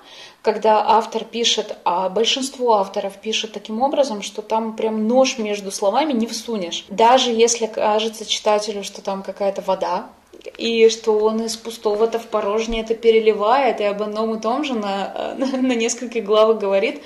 когда 0.41 0.83
автор 0.85 1.23
пишет, 1.23 1.77
а 1.83 2.09
большинство 2.09 2.75
авторов 2.75 3.17
пишет 3.17 3.53
таким 3.53 3.81
образом, 3.81 4.21
что 4.21 4.41
там 4.41 4.75
прям 4.75 5.07
нож 5.07 5.37
между 5.37 5.71
словами 5.71 6.13
не 6.13 6.27
всунешь. 6.27 6.85
Даже 6.89 7.31
если 7.31 7.65
кажется 7.65 8.25
читателю, 8.25 8.83
что 8.83 9.01
там 9.01 9.23
какая-то 9.23 9.61
вода, 9.61 10.09
и 10.57 10.89
что 10.89 11.17
он 11.17 11.43
из 11.43 11.57
пустого-то 11.57 12.19
в 12.19 12.27
порожнее 12.27 12.83
это 12.83 12.95
переливает, 12.95 13.81
и 13.81 13.83
об 13.83 14.01
одном 14.01 14.35
и 14.35 14.41
том 14.41 14.63
же 14.63 14.73
на, 14.73 15.35
на, 15.37 15.45
на 15.57 15.73
нескольких 15.73 16.23
главах 16.23 16.59
говорит, 16.59 17.01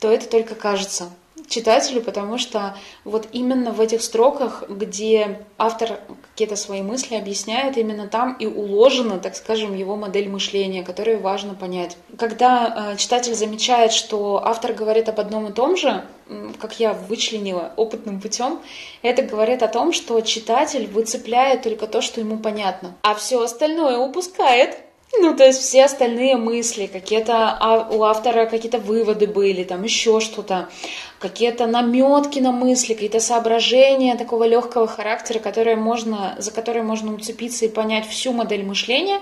то 0.00 0.10
это 0.10 0.28
только 0.28 0.54
кажется 0.54 1.10
читателю, 1.48 2.02
потому 2.02 2.38
что 2.38 2.76
вот 3.04 3.28
именно 3.32 3.72
в 3.72 3.80
этих 3.80 4.02
строках, 4.02 4.64
где 4.68 5.40
автор 5.58 6.00
какие-то 6.30 6.56
свои 6.56 6.82
мысли 6.82 7.14
объясняет, 7.14 7.76
именно 7.76 8.08
там 8.08 8.34
и 8.34 8.46
уложена, 8.46 9.18
так 9.18 9.36
скажем, 9.36 9.74
его 9.74 9.96
модель 9.96 10.28
мышления, 10.28 10.82
которую 10.82 11.20
важно 11.20 11.54
понять. 11.54 11.96
Когда 12.18 12.92
э, 12.92 12.96
читатель 12.96 13.34
замечает, 13.34 13.92
что 13.92 14.42
автор 14.44 14.72
говорит 14.72 15.08
об 15.08 15.20
одном 15.20 15.48
и 15.48 15.52
том 15.52 15.76
же, 15.76 16.04
как 16.60 16.78
я 16.80 16.92
вычленила 16.92 17.72
опытным 17.76 18.20
путем, 18.20 18.60
это 19.02 19.22
говорит 19.22 19.62
о 19.62 19.68
том, 19.68 19.92
что 19.92 20.20
читатель 20.20 20.86
выцепляет 20.86 21.62
только 21.62 21.86
то, 21.86 22.00
что 22.00 22.20
ему 22.20 22.38
понятно, 22.38 22.96
а 23.02 23.14
все 23.14 23.42
остальное 23.42 23.98
упускает. 23.98 24.78
Ну, 25.18 25.36
то 25.36 25.44
есть 25.44 25.60
все 25.60 25.84
остальные 25.84 26.36
мысли, 26.36 26.86
какие-то 26.86 27.50
а, 27.60 27.88
у 27.90 28.02
автора 28.02 28.46
какие-то 28.46 28.78
выводы 28.78 29.26
были, 29.26 29.62
там 29.62 29.82
еще 29.82 30.20
что-то, 30.20 30.70
какие-то 31.18 31.66
наметки 31.66 32.38
на 32.38 32.50
мысли, 32.50 32.94
какие-то 32.94 33.20
соображения 33.20 34.16
такого 34.16 34.44
легкого 34.44 34.86
характера, 34.86 35.38
которые 35.38 35.76
можно, 35.76 36.34
за 36.38 36.50
которые 36.50 36.82
можно 36.82 37.14
уцепиться 37.14 37.66
и 37.66 37.68
понять 37.68 38.06
всю 38.06 38.32
модель 38.32 38.64
мышления, 38.64 39.20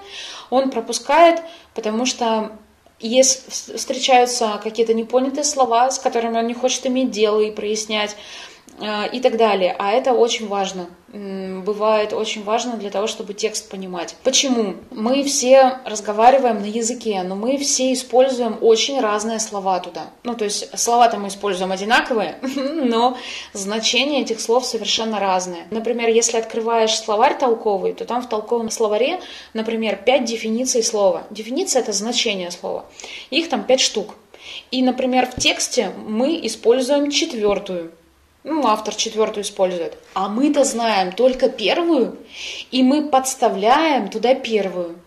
он 0.48 0.70
пропускает, 0.70 1.42
потому 1.74 2.06
что 2.06 2.52
есть, 3.00 3.50
встречаются 3.50 4.60
какие-то 4.62 4.94
непонятые 4.94 5.44
слова, 5.44 5.90
с 5.90 5.98
которыми 5.98 6.38
он 6.38 6.46
не 6.46 6.54
хочет 6.54 6.86
иметь 6.86 7.10
дело 7.10 7.40
и 7.40 7.50
прояснять. 7.50 8.14
Э, 8.80 9.08
и 9.10 9.20
так 9.20 9.36
далее. 9.36 9.74
А 9.78 9.92
это 9.92 10.12
очень 10.12 10.48
важно. 10.48 10.88
Бывает 11.12 12.12
очень 12.12 12.44
важно 12.44 12.76
для 12.76 12.88
того, 12.88 13.08
чтобы 13.08 13.34
текст 13.34 13.68
понимать. 13.68 14.14
Почему? 14.22 14.76
Мы 14.92 15.24
все 15.24 15.80
разговариваем 15.84 16.60
на 16.60 16.66
языке, 16.66 17.24
но 17.24 17.34
мы 17.34 17.58
все 17.58 17.92
используем 17.92 18.58
очень 18.60 19.00
разные 19.00 19.40
слова 19.40 19.80
туда. 19.80 20.10
Ну, 20.22 20.36
то 20.36 20.44
есть 20.44 20.78
слова-то 20.78 21.16
мы 21.18 21.26
используем 21.26 21.72
одинаковые, 21.72 22.38
но 22.42 23.16
значения 23.52 24.22
этих 24.22 24.40
слов 24.40 24.64
совершенно 24.64 25.18
разные. 25.18 25.66
Например, 25.72 26.08
если 26.08 26.38
открываешь 26.38 26.96
словарь 26.96 27.36
толковый, 27.36 27.92
то 27.92 28.04
там 28.04 28.22
в 28.22 28.28
толковом 28.28 28.70
словаре, 28.70 29.18
например, 29.52 29.96
пять 29.96 30.24
дефиниций 30.24 30.84
слова. 30.84 31.24
Дефиниция— 31.30 31.82
это 31.82 31.90
значение 31.90 32.52
слова. 32.52 32.84
Их 33.30 33.48
там 33.48 33.64
пять 33.64 33.80
штук. 33.80 34.14
И, 34.70 34.80
например, 34.82 35.26
в 35.26 35.34
тексте 35.34 35.90
мы 36.06 36.38
используем 36.46 37.10
четвертую 37.10 37.90
ну, 38.44 38.66
автор 38.66 38.94
четвертую 38.94 39.44
использует. 39.44 39.98
А 40.14 40.28
мы-то 40.28 40.64
знаем 40.64 41.12
только 41.12 41.48
первую, 41.48 42.18
и 42.70 42.82
мы 42.82 43.08
подставляем 43.08 44.08
туда 44.08 44.34
первую. 44.34 44.98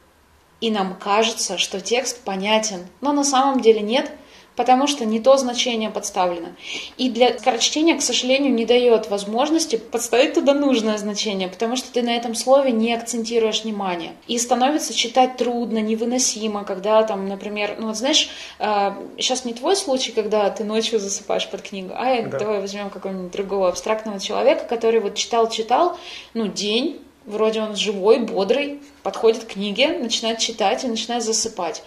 И 0.61 0.71
нам 0.71 0.95
кажется, 0.95 1.57
что 1.57 1.81
текст 1.81 2.23
понятен, 2.23 2.87
но 3.01 3.11
на 3.11 3.23
самом 3.23 3.61
деле 3.61 3.81
нет– 3.81 4.11
потому 4.55 4.87
что 4.87 5.05
не 5.05 5.19
то 5.19 5.37
значение 5.37 5.89
подставлено. 5.89 6.49
И 6.97 7.09
для 7.09 7.37
скорочтения, 7.37 7.97
к 7.97 8.01
сожалению, 8.01 8.53
не 8.53 8.65
дает 8.65 9.09
возможности 9.09 9.77
подставить 9.77 10.33
туда 10.33 10.53
нужное 10.53 10.97
значение, 10.97 11.47
потому 11.47 11.75
что 11.75 11.91
ты 11.91 12.01
на 12.01 12.15
этом 12.15 12.35
слове 12.35 12.71
не 12.71 12.93
акцентируешь 12.93 13.63
внимание. 13.63 14.13
И 14.27 14.37
становится 14.37 14.93
читать 14.93 15.37
трудно, 15.37 15.79
невыносимо, 15.79 16.63
когда 16.63 17.03
там, 17.03 17.27
например, 17.27 17.75
ну 17.79 17.87
вот 17.87 17.97
знаешь, 17.97 18.29
сейчас 18.57 19.45
а, 19.45 19.47
не 19.47 19.53
твой 19.53 19.75
случай, 19.75 20.11
когда 20.11 20.49
ты 20.49 20.63
ночью 20.63 20.99
засыпаешь 20.99 21.49
под 21.49 21.61
книгу, 21.61 21.93
а 21.95 22.21
да. 22.21 22.39
давай 22.39 22.61
возьмем 22.61 22.89
какого-нибудь 22.89 23.31
другого 23.31 23.67
абстрактного 23.69 24.19
человека, 24.19 24.65
который 24.65 24.99
вот 24.99 25.15
читал-читал, 25.15 25.97
ну, 26.33 26.47
день, 26.47 26.99
Вроде 27.25 27.61
он 27.61 27.77
живой, 27.77 28.19
бодрый, 28.19 28.81
подходит 29.01 29.45
к 29.45 29.53
книге, 29.53 29.97
начинает 29.97 30.39
читать 30.39 30.83
и 30.83 30.87
начинает 30.87 31.23
засыпать. 31.23 31.81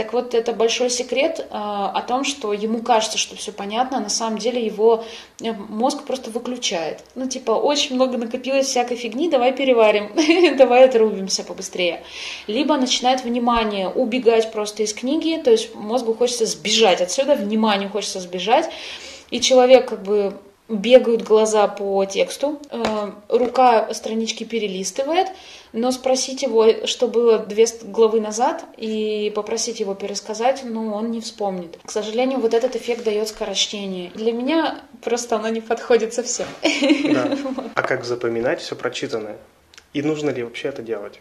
Так 0.00 0.14
вот, 0.14 0.32
это 0.32 0.54
большой 0.54 0.88
секрет 0.88 1.40
э, 1.40 1.44
о 1.50 2.00
том, 2.00 2.24
что 2.24 2.54
ему 2.54 2.80
кажется, 2.82 3.18
что 3.18 3.36
все 3.36 3.52
понятно, 3.52 3.98
а 3.98 4.00
на 4.00 4.08
самом 4.08 4.38
деле 4.38 4.64
его 4.64 5.04
э, 5.42 5.52
мозг 5.52 6.04
просто 6.04 6.30
выключает. 6.30 7.04
Ну, 7.14 7.28
типа, 7.28 7.50
очень 7.50 7.96
много 7.96 8.16
накопилось 8.16 8.64
всякой 8.64 8.96
фигни, 8.96 9.28
давай 9.28 9.52
переварим, 9.52 10.56
давай 10.56 10.86
отрубимся 10.86 11.44
побыстрее. 11.44 12.02
Либо 12.46 12.78
начинает 12.78 13.24
внимание 13.24 13.90
убегать 13.90 14.50
просто 14.52 14.84
из 14.84 14.94
книги, 14.94 15.38
то 15.38 15.50
есть 15.50 15.74
мозгу 15.74 16.14
хочется 16.14 16.46
сбежать 16.46 17.02
отсюда, 17.02 17.34
вниманию 17.34 17.90
хочется 17.90 18.20
сбежать, 18.20 18.70
и 19.30 19.38
человек 19.38 19.86
как 19.90 20.02
бы 20.02 20.32
бегают 20.70 21.22
глаза 21.22 21.66
по 21.68 22.04
тексту, 22.06 22.60
э, 22.70 23.10
рука 23.28 23.92
странички 23.92 24.44
перелистывает, 24.44 25.28
но 25.72 25.90
спросить 25.90 26.42
его, 26.42 26.86
что 26.86 27.08
было 27.08 27.38
две 27.38 27.66
главы 27.82 28.20
назад, 28.20 28.64
и 28.76 29.32
попросить 29.34 29.80
его 29.80 29.94
пересказать, 29.94 30.62
ну, 30.64 30.94
он 30.94 31.10
не 31.10 31.20
вспомнит. 31.20 31.78
К 31.84 31.90
сожалению, 31.90 32.38
вот 32.38 32.54
этот 32.54 32.76
эффект 32.76 33.04
дает 33.04 33.28
скорочтение. 33.28 34.10
Для 34.14 34.32
меня 34.32 34.80
просто 35.02 35.36
оно 35.36 35.48
не 35.48 35.60
подходит 35.60 36.14
совсем. 36.14 36.46
Да. 37.12 37.36
А 37.74 37.82
как 37.82 38.04
запоминать 38.04 38.60
все 38.60 38.76
прочитанное? 38.76 39.38
И 39.92 40.02
нужно 40.02 40.30
ли 40.30 40.42
вообще 40.42 40.68
это 40.68 40.82
делать? 40.82 41.20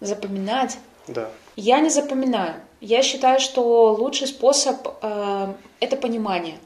Запоминать? 0.00 0.78
Да. 1.08 1.28
Я 1.56 1.80
не 1.80 1.90
запоминаю. 1.90 2.54
Я 2.80 3.02
считаю, 3.02 3.40
что 3.40 3.92
лучший 3.92 4.26
способ 4.26 4.76
э, 5.02 5.52
это 5.80 5.96
понимание. 5.96 6.58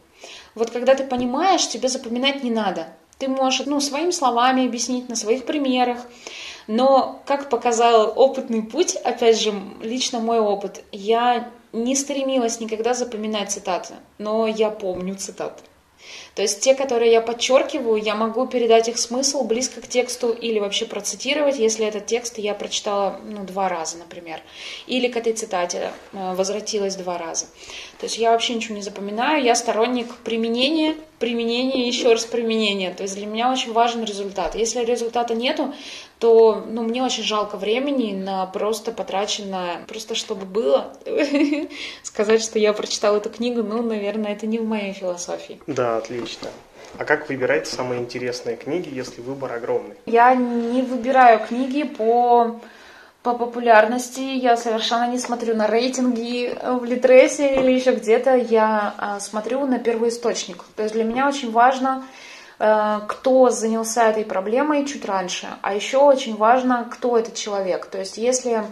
Вот 0.55 0.71
когда 0.71 0.95
ты 0.95 1.05
понимаешь, 1.05 1.69
тебе 1.69 1.89
запоминать 1.89 2.43
не 2.43 2.51
надо. 2.51 2.89
Ты 3.19 3.29
можешь 3.29 3.67
ну, 3.67 3.81
своими 3.81 4.11
словами 4.11 4.67
объяснить, 4.67 5.09
на 5.09 5.17
своих 5.17 5.45
примерах. 5.45 5.99
Но, 6.67 7.21
как 7.27 7.51
показал 7.51 8.13
опытный 8.17 8.63
путь, 8.63 8.97
опять 8.97 9.41
же, 9.41 9.53
лично 9.83 10.21
мой 10.21 10.41
опыт, 10.41 10.83
я 10.93 11.51
не 11.73 11.95
стремилась 11.95 12.61
никогда 12.61 12.95
запоминать 12.95 13.51
цитаты, 13.51 13.95
но 14.19 14.47
я 14.47 14.71
помню 14.71 15.17
цитаты. 15.17 15.63
То 16.35 16.43
есть 16.43 16.61
те, 16.61 16.75
которые 16.75 17.13
я 17.13 17.21
подчеркиваю, 17.21 18.03
я 18.03 18.17
могу 18.17 18.47
передать 18.47 18.89
их 18.89 18.99
смысл 18.99 19.45
близко 19.45 19.81
к 19.81 19.87
тексту 19.87 20.31
или 20.33 20.59
вообще 20.59 20.85
процитировать, 20.85 21.59
если 21.59 21.87
этот 21.87 22.07
текст 22.07 22.39
я 22.39 22.55
прочитала 22.55 23.21
ну, 23.25 23.45
два 23.45 23.69
раза, 23.69 23.99
например. 23.99 24.41
Или 24.87 25.09
к 25.09 25.17
этой 25.17 25.33
цитате 25.35 25.93
э, 26.13 26.35
возвратилась 26.35 26.97
два 26.97 27.19
раза. 27.19 27.47
То 27.99 28.07
есть 28.07 28.19
я 28.19 28.33
вообще 28.33 28.55
ничего 28.55 28.75
не 28.75 28.83
запоминаю, 28.83 29.45
я 29.45 29.55
сторонник 29.55 30.17
применения, 30.25 30.97
применения, 31.19 31.87
еще 31.87 32.13
раз 32.13 32.25
применения. 32.25 32.93
То 32.93 33.05
есть 33.05 33.15
для 33.15 33.27
меня 33.27 33.53
очень 33.53 33.73
важен 33.73 34.05
результат. 34.05 34.57
Если 34.57 34.85
результата 34.85 35.35
нету, 35.35 35.73
то 36.19 36.65
ну, 36.67 36.83
мне 36.83 37.03
очень 37.03 37.23
жалко 37.23 37.57
времени 37.57 38.13
на 38.15 38.47
просто 38.47 38.93
потраченное, 38.93 39.85
просто 39.87 40.15
чтобы 40.15 40.47
было. 40.47 40.93
Сказать, 42.03 42.43
что 42.43 42.59
я 42.59 42.73
прочитала 42.73 43.19
эту 43.19 43.31
книгу, 43.31 43.63
ну, 43.63 43.83
наверное, 43.83 44.33
это 44.33 44.47
не 44.47 44.59
в 44.59 44.65
моей 44.65 44.93
философии. 44.93 45.61
Да, 45.67 45.99
отлично. 45.99 46.24
А 46.99 47.05
как 47.05 47.29
выбирать 47.29 47.67
самые 47.67 48.01
интересные 48.01 48.57
книги, 48.57 48.89
если 48.93 49.21
выбор 49.21 49.53
огромный? 49.53 49.97
Я 50.07 50.35
не 50.35 50.83
выбираю 50.83 51.41
книги 51.41 51.83
по 51.83 52.61
по 53.25 53.33
популярности. 53.33 54.21
Я 54.21 54.55
совершенно 54.57 55.09
не 55.11 55.19
смотрю 55.19 55.57
на 55.57 55.67
рейтинги 55.67 56.55
в 56.63 56.85
Литресе 56.85 57.55
или 57.55 57.73
еще 57.73 57.95
где-то. 57.95 58.37
Я 58.37 58.95
а, 58.99 59.19
смотрю 59.19 59.67
на 59.67 59.79
первый 59.79 60.11
источник. 60.11 60.63
То 60.77 60.83
есть 60.83 60.95
для 60.95 61.05
меня 61.05 61.27
очень 61.27 61.51
важно, 61.51 62.05
э, 62.59 63.01
кто 63.09 63.49
занялся 63.49 64.11
этой 64.11 64.27
проблемой 64.27 64.85
чуть 64.85 65.07
раньше. 65.07 65.49
А 65.63 65.75
еще 65.75 65.99
очень 65.99 66.37
важно, 66.37 66.87
кто 66.93 67.17
этот 67.17 67.35
человек. 67.35 67.87
То 67.87 67.99
есть 67.99 68.19
если 68.19 68.63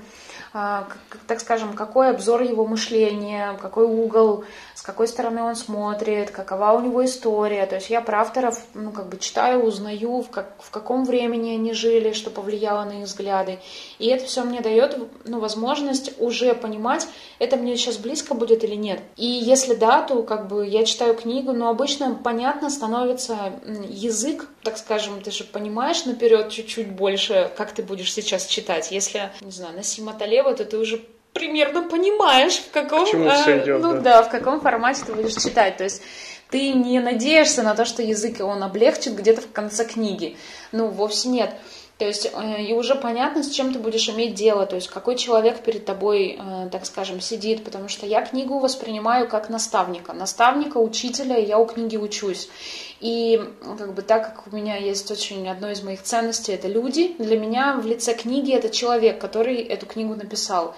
а, 0.55 0.87
так 1.27 1.41
скажем, 1.41 1.73
какой 1.73 2.11
обзор 2.11 2.43
его 2.43 2.67
мышления, 2.67 3.57
какой 3.63 3.87
угол, 3.87 4.45
с 4.75 4.83
какой 4.83 5.09
стороны 5.09 5.43
он 5.43 5.57
смотрит, 5.57 6.31
какова 6.31 6.73
у 6.73 6.81
него 6.81 7.05
история. 7.05 7.67
То 7.67 7.77
есть 7.77 7.91
я 7.91 8.01
про 8.01 8.21
авторов 8.21 8.61
ну, 8.75 8.91
как 8.91 9.09
бы 9.09 9.19
читаю, 9.19 9.65
узнаю, 9.65 10.23
в, 10.23 10.31
как, 10.31 10.55
в 10.61 10.71
каком 10.71 11.05
времени 11.05 11.55
они 11.55 11.73
жили, 11.73 12.13
что 12.13 12.31
повлияло 12.31 12.85
на 12.85 13.01
их 13.01 13.07
взгляды. 13.07 13.59
И 13.99 14.07
это 14.09 14.25
все 14.25 14.43
мне 14.43 14.61
дает 14.61 14.99
ну, 15.25 15.41
возможность 15.41 16.13
уже 16.19 16.55
понимать, 16.55 17.07
это 17.39 17.57
мне 17.57 17.77
сейчас 17.77 17.97
близко 17.97 18.35
будет 18.35 18.65
или 18.65 18.75
нет. 18.75 19.01
И 19.17 19.27
если 19.27 19.75
да, 19.75 20.03
то 20.03 20.23
как 20.23 20.49
бы 20.49 20.67
я 20.67 20.85
читаю 20.85 21.15
книгу, 21.15 21.53
но 21.53 21.69
обычно 21.69 22.15
понятно 22.15 22.71
становится 22.71 23.53
язык, 23.89 24.49
так 24.63 24.79
скажем, 24.79 25.21
ты 25.23 25.31
же 25.31 25.45
понимаешь 25.45 26.05
наперед 26.05 26.51
чуть-чуть 26.51 26.91
больше, 26.91 27.51
как 27.57 27.73
ты 27.73 27.83
будешь 27.83 28.13
сейчас 28.13 28.47
читать. 28.47 28.91
Если, 28.91 29.31
не 29.41 29.51
знаю, 29.51 29.77
Насима 29.77 30.15
Талева, 30.15 30.55
то 30.55 30.65
ты 30.65 30.79
уже 30.79 31.03
примерно 31.33 31.83
понимаешь, 31.83 32.57
в 32.57 32.71
каком, 32.71 33.05
э, 33.05 33.63
идет, 33.63 33.81
ну 33.81 33.93
да. 33.95 34.01
да, 34.01 34.23
в 34.23 34.31
каком 34.31 34.61
формате 34.61 35.03
ты 35.07 35.13
будешь 35.13 35.35
читать. 35.35 35.77
То 35.77 35.85
есть 35.85 36.03
ты 36.51 36.73
не 36.73 37.01
надеешься 37.01 37.63
на 37.63 37.75
то, 37.75 37.85
что 37.85 38.03
язык 38.03 38.41
он 38.41 38.63
облегчит 38.63 39.15
где-то 39.15 39.41
в 39.41 39.53
конце 39.53 39.85
книги. 39.85 40.37
Ну, 40.71 40.89
вовсе 40.89 41.29
нет. 41.29 41.55
То 41.99 42.07
есть 42.07 42.29
э, 42.35 42.63
и 42.63 42.73
уже 42.73 42.97
понятно, 42.97 43.45
с 43.45 43.51
чем 43.51 43.73
ты 43.73 43.79
будешь 43.79 44.09
иметь 44.09 44.35
дело, 44.35 44.67
то 44.67 44.75
есть 44.75 44.89
какой 44.89 45.15
человек 45.17 45.61
перед 45.61 45.85
тобой, 45.85 46.37
э, 46.37 46.69
так 46.73 46.85
скажем, 46.85 47.21
сидит, 47.21 47.65
потому 47.65 47.89
что 47.89 48.07
я 48.07 48.23
книгу 48.23 48.59
воспринимаю 48.59 49.29
как 49.29 49.49
наставника, 49.49 50.13
наставника, 50.13 50.79
учителя, 50.79 51.37
я 51.37 51.59
у 51.59 51.67
книги 51.67 51.97
учусь. 51.97 52.49
И 52.99 53.41
как 53.79 53.95
бы 53.95 54.03
так 54.03 54.35
как 54.35 54.53
у 54.53 54.57
меня 54.57 54.77
есть 54.77 55.11
очень 55.11 55.49
одно 55.49 55.71
из 55.71 55.83
моих 55.83 56.03
ценностей, 56.03 56.53
это 56.53 56.67
люди, 56.67 57.15
для 57.19 57.39
меня 57.39 57.77
в 57.81 57.87
лице 57.87 58.15
книги 58.15 58.53
это 58.53 58.69
человек, 58.69 59.21
который 59.21 59.59
эту 59.59 59.87
книгу 59.87 60.17
написал. 60.17 60.75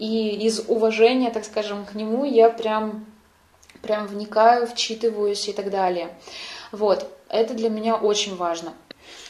И 0.00 0.46
из 0.46 0.64
уважения, 0.66 1.30
так 1.30 1.44
скажем, 1.44 1.84
к 1.84 1.94
нему 1.94 2.24
я 2.24 2.48
прям, 2.48 3.04
прям 3.82 4.06
вникаю, 4.06 4.66
вчитываюсь 4.66 5.46
и 5.46 5.52
так 5.52 5.68
далее. 5.68 6.08
Вот, 6.72 7.06
это 7.28 7.52
для 7.52 7.68
меня 7.68 7.96
очень 7.96 8.34
важно. 8.34 8.72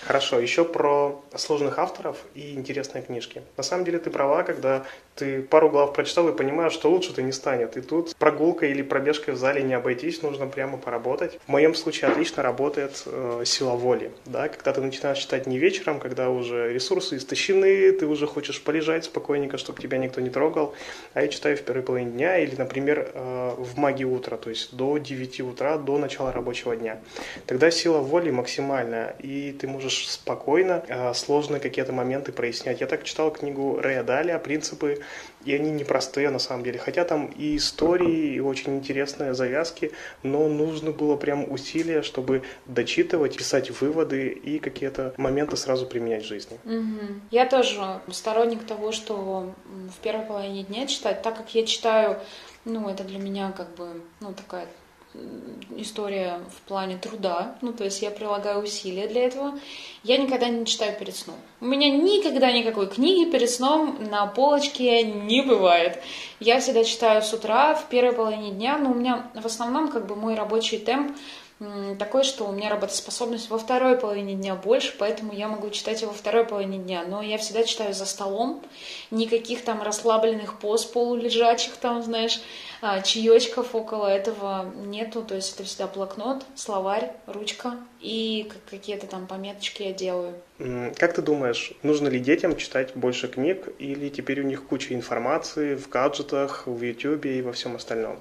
Хорошо, 0.02 0.40
еще 0.40 0.64
про 0.64 1.22
сложных 1.34 1.78
авторов 1.78 2.16
и 2.34 2.54
интересные 2.54 3.02
книжки. 3.02 3.42
На 3.56 3.62
самом 3.62 3.84
деле 3.84 3.98
ты 3.98 4.10
права, 4.10 4.42
когда 4.42 4.86
ты 5.14 5.42
пару 5.42 5.68
глав 5.68 5.92
прочитал 5.92 6.28
и 6.28 6.36
понимаешь, 6.36 6.72
что 6.72 6.90
лучше-то 6.90 7.20
не 7.20 7.32
станет. 7.32 7.76
И 7.76 7.82
тут 7.82 8.16
прогулкой 8.16 8.70
или 8.70 8.80
пробежкой 8.80 9.34
в 9.34 9.36
зале 9.36 9.62
не 9.62 9.74
обойтись, 9.74 10.22
нужно 10.22 10.46
прямо 10.46 10.78
поработать. 10.78 11.38
В 11.46 11.48
моем 11.48 11.74
случае 11.74 12.10
отлично 12.10 12.42
работает 12.42 13.02
э, 13.04 13.42
сила 13.44 13.72
воли. 13.72 14.10
Да? 14.24 14.48
Когда 14.48 14.72
ты 14.72 14.80
начинаешь 14.80 15.18
читать 15.18 15.46
не 15.46 15.58
вечером, 15.58 16.00
когда 16.00 16.30
уже 16.30 16.72
ресурсы 16.72 17.18
истощены, 17.18 17.92
ты 17.92 18.06
уже 18.06 18.26
хочешь 18.26 18.62
полежать 18.62 19.04
спокойненько, 19.04 19.58
чтобы 19.58 19.82
тебя 19.82 19.98
никто 19.98 20.22
не 20.22 20.30
трогал. 20.30 20.74
А 21.12 21.22
я 21.22 21.28
читаю 21.28 21.58
в 21.58 21.62
первой 21.62 21.82
половине 21.82 22.12
дня 22.12 22.38
или, 22.38 22.54
например, 22.56 23.10
э, 23.12 23.54
в 23.58 23.76
магии 23.76 24.04
утра, 24.04 24.38
то 24.38 24.48
есть 24.48 24.74
до 24.74 24.96
9 24.96 25.40
утра, 25.42 25.76
до 25.76 25.98
начала 25.98 26.32
рабочего 26.32 26.74
дня. 26.74 26.98
Тогда 27.44 27.70
сила 27.70 27.98
воли 27.98 28.30
максимальная, 28.30 29.14
и 29.18 29.52
ты 29.52 29.68
можешь 29.68 29.89
спокойно 29.90 30.82
э, 30.86 31.14
сложные 31.14 31.60
какие-то 31.60 31.92
моменты 31.92 32.32
прояснять. 32.32 32.80
Я 32.80 32.86
так 32.86 33.04
читал 33.04 33.30
книгу 33.30 33.78
Рэя 33.80 34.02
Далия 34.02 34.38
«Принципы 34.38 35.00
и 35.44 35.54
они 35.54 35.70
непростые 35.70 36.30
на 36.30 36.38
самом 36.38 36.64
деле. 36.64 36.78
Хотя 36.78 37.04
там 37.04 37.26
и 37.26 37.56
истории, 37.56 38.34
и 38.34 38.40
очень 38.40 38.76
интересные 38.76 39.34
завязки, 39.34 39.92
но 40.22 40.48
нужно 40.48 40.90
было 40.90 41.16
прям 41.16 41.50
усилия, 41.50 42.02
чтобы 42.02 42.42
дочитывать, 42.66 43.36
писать 43.36 43.70
выводы 43.80 44.28
и 44.28 44.58
какие-то 44.58 45.14
моменты 45.16 45.56
сразу 45.56 45.86
применять 45.86 46.24
в 46.24 46.28
жизни. 46.28 46.58
Угу. 46.64 47.20
Я 47.30 47.46
тоже 47.46 48.00
сторонник 48.10 48.64
того, 48.66 48.92
что 48.92 49.54
в 49.64 50.02
первой 50.02 50.26
половине 50.26 50.64
дня 50.64 50.86
читать, 50.86 51.22
так 51.22 51.36
как 51.36 51.54
я 51.54 51.64
читаю, 51.64 52.18
ну, 52.64 52.88
это 52.88 53.04
для 53.04 53.18
меня 53.18 53.52
как 53.56 53.74
бы, 53.74 54.02
ну, 54.20 54.34
такая 54.34 54.66
история 55.76 56.40
в 56.56 56.60
плане 56.68 56.96
труда, 56.96 57.56
ну, 57.62 57.72
то 57.72 57.84
есть 57.84 58.02
я 58.02 58.10
прилагаю 58.10 58.62
усилия 58.62 59.08
для 59.08 59.24
этого. 59.24 59.58
Я 60.02 60.16
никогда 60.18 60.48
не 60.48 60.64
читаю 60.66 60.96
перед 60.98 61.16
сном. 61.16 61.36
У 61.60 61.66
меня 61.66 61.90
никогда 61.90 62.52
никакой 62.52 62.88
книги 62.88 63.30
перед 63.30 63.50
сном 63.50 63.98
на 64.10 64.26
полочке 64.26 65.02
не 65.02 65.42
бывает. 65.42 66.00
Я 66.38 66.60
всегда 66.60 66.84
читаю 66.84 67.22
с 67.22 67.32
утра, 67.32 67.74
в 67.74 67.88
первой 67.88 68.12
половине 68.12 68.50
дня, 68.52 68.78
но 68.78 68.92
у 68.92 68.94
меня 68.94 69.30
в 69.34 69.46
основном 69.46 69.88
как 69.88 70.06
бы 70.06 70.16
мой 70.16 70.34
рабочий 70.34 70.78
темп 70.78 71.16
такой, 71.98 72.24
что 72.24 72.46
у 72.46 72.52
меня 72.52 72.70
работоспособность 72.70 73.50
во 73.50 73.58
второй 73.58 73.96
половине 73.96 74.34
дня 74.34 74.54
больше, 74.54 74.94
поэтому 74.98 75.32
я 75.34 75.46
могу 75.46 75.68
читать 75.70 76.00
его 76.00 76.12
во 76.12 76.16
второй 76.16 76.44
половине 76.44 76.78
дня. 76.78 77.04
Но 77.06 77.20
я 77.20 77.36
всегда 77.36 77.64
читаю 77.64 77.92
за 77.92 78.06
столом, 78.06 78.62
никаких 79.10 79.62
там 79.62 79.82
расслабленных 79.82 80.58
поз 80.58 80.86
полулежачих, 80.86 81.76
там, 81.76 82.02
знаешь, 82.02 82.40
а, 82.80 83.02
чаечков 83.02 83.74
около 83.74 84.06
этого 84.06 84.72
нету. 84.86 85.22
То 85.22 85.34
есть 85.34 85.54
это 85.54 85.64
всегда 85.64 85.86
блокнот, 85.86 86.44
словарь, 86.54 87.12
ручка 87.26 87.76
и 88.00 88.50
какие-то 88.70 89.06
там 89.06 89.26
пометочки 89.26 89.82
я 89.82 89.92
делаю. 89.92 90.34
Как 90.96 91.14
ты 91.14 91.20
думаешь, 91.20 91.72
нужно 91.82 92.08
ли 92.08 92.18
детям 92.18 92.56
читать 92.56 92.92
больше 92.94 93.28
книг 93.28 93.68
или 93.78 94.08
теперь 94.08 94.40
у 94.40 94.44
них 94.44 94.64
куча 94.64 94.94
информации 94.94 95.74
в 95.74 95.88
гаджетах, 95.90 96.66
в 96.66 96.82
YouTube 96.82 97.26
и 97.26 97.42
во 97.42 97.52
всем 97.52 97.76
остальном? 97.76 98.18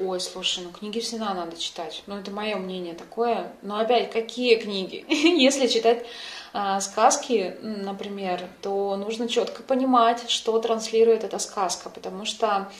Ой, 0.00 0.20
слушай, 0.20 0.62
ну 0.62 0.70
книги 0.70 1.00
всегда 1.00 1.34
надо 1.34 1.56
читать. 1.56 2.04
Ну, 2.06 2.16
это 2.16 2.30
мое 2.30 2.56
мнение 2.56 2.94
такое. 2.94 3.52
Но 3.62 3.78
опять, 3.78 4.12
какие 4.12 4.56
книги? 4.56 5.04
Если 5.08 5.66
читать 5.66 6.06
э, 6.54 6.80
сказки, 6.80 7.56
например, 7.62 8.44
то 8.62 8.96
нужно 8.96 9.28
четко 9.28 9.64
понимать, 9.64 10.30
что 10.30 10.56
транслирует 10.60 11.24
эта 11.24 11.40
сказка, 11.40 11.90
потому 11.90 12.26
что 12.26 12.70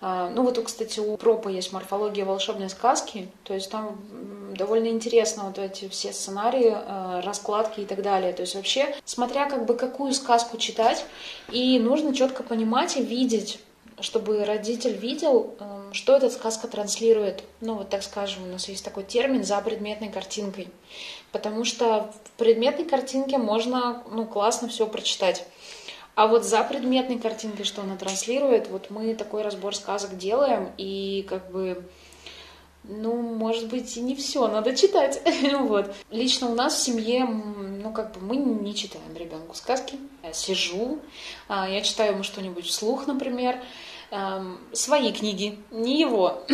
э, 0.00 0.32
ну 0.34 0.42
вот, 0.42 0.60
кстати, 0.64 0.98
у 0.98 1.16
Пропа 1.16 1.50
есть 1.50 1.72
морфология 1.72 2.24
волшебной 2.24 2.68
сказки, 2.68 3.28
то 3.44 3.54
есть 3.54 3.70
там 3.70 3.96
довольно 4.56 4.88
интересно 4.88 5.44
вот 5.44 5.58
эти 5.58 5.88
все 5.88 6.12
сценарии, 6.12 6.74
э, 6.74 7.20
раскладки 7.20 7.80
и 7.82 7.84
так 7.84 8.02
далее. 8.02 8.32
То 8.32 8.42
есть 8.42 8.56
вообще, 8.56 8.92
смотря 9.04 9.48
как 9.48 9.66
бы 9.66 9.74
какую 9.74 10.12
сказку 10.12 10.56
читать, 10.56 11.04
и 11.52 11.78
нужно 11.78 12.12
четко 12.12 12.42
понимать 12.42 12.96
и 12.96 13.04
видеть, 13.04 13.60
чтобы 14.00 14.44
родитель 14.44 14.96
видел, 14.96 15.54
эм, 15.58 15.92
что 15.94 16.16
эта 16.16 16.28
сказка 16.30 16.68
транслирует. 16.68 17.42
Ну, 17.60 17.74
вот 17.74 17.88
так 17.88 18.02
скажем, 18.02 18.44
у 18.44 18.46
нас 18.46 18.68
есть 18.68 18.84
такой 18.84 19.04
термин 19.04 19.44
«за 19.44 19.60
предметной 19.60 20.10
картинкой». 20.10 20.68
Потому 21.32 21.64
что 21.64 22.12
в 22.24 22.30
предметной 22.38 22.84
картинке 22.84 23.38
можно, 23.38 24.02
ну, 24.10 24.26
классно 24.26 24.68
все 24.68 24.86
прочитать. 24.86 25.46
А 26.14 26.26
вот 26.26 26.44
за 26.44 26.62
предметной 26.62 27.18
картинкой, 27.18 27.64
что 27.64 27.82
она 27.82 27.96
транслирует, 27.96 28.68
вот 28.68 28.90
мы 28.90 29.14
такой 29.14 29.42
разбор 29.42 29.76
сказок 29.76 30.16
делаем, 30.16 30.70
и 30.78 31.26
как 31.28 31.50
бы 31.50 31.84
ну, 32.88 33.20
может 33.20 33.68
быть, 33.68 33.96
и 33.96 34.00
не 34.00 34.14
все 34.14 34.46
надо 34.48 34.74
читать. 34.76 35.20
вот. 35.60 35.94
Лично 36.10 36.48
у 36.48 36.54
нас 36.54 36.74
в 36.74 36.82
семье, 36.82 37.24
ну, 37.24 37.92
как 37.92 38.12
бы 38.12 38.20
мы 38.20 38.36
не 38.36 38.74
читаем 38.74 39.14
ребенку 39.16 39.54
сказки. 39.54 39.98
Я 40.22 40.32
сижу, 40.32 40.98
а, 41.48 41.68
я 41.68 41.80
читаю 41.82 42.14
ему 42.14 42.22
что-нибудь 42.22 42.66
вслух, 42.66 43.06
например, 43.06 43.58
эм, 44.10 44.58
свои 44.72 45.12
книги, 45.12 45.58
не 45.70 46.00
его. 46.00 46.42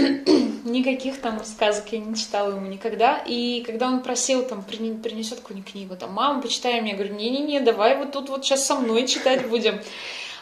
Никаких 0.64 1.20
там 1.20 1.44
сказок 1.44 1.92
я 1.92 1.98
не 1.98 2.14
читала 2.16 2.50
ему 2.50 2.66
никогда. 2.66 3.22
И 3.26 3.62
когда 3.66 3.88
он 3.88 4.00
просил, 4.00 4.44
там, 4.44 4.62
принесет 4.62 5.40
какую-нибудь 5.40 5.72
книгу, 5.72 5.96
там, 5.96 6.12
мама, 6.12 6.40
почитай 6.40 6.84
я 6.86 6.94
говорю, 6.94 7.14
не-не-не, 7.14 7.60
давай 7.60 7.96
вот 7.96 8.12
тут 8.12 8.28
вот 8.28 8.44
сейчас 8.44 8.66
со 8.66 8.76
мной 8.76 9.06
читать 9.06 9.48
будем. 9.48 9.80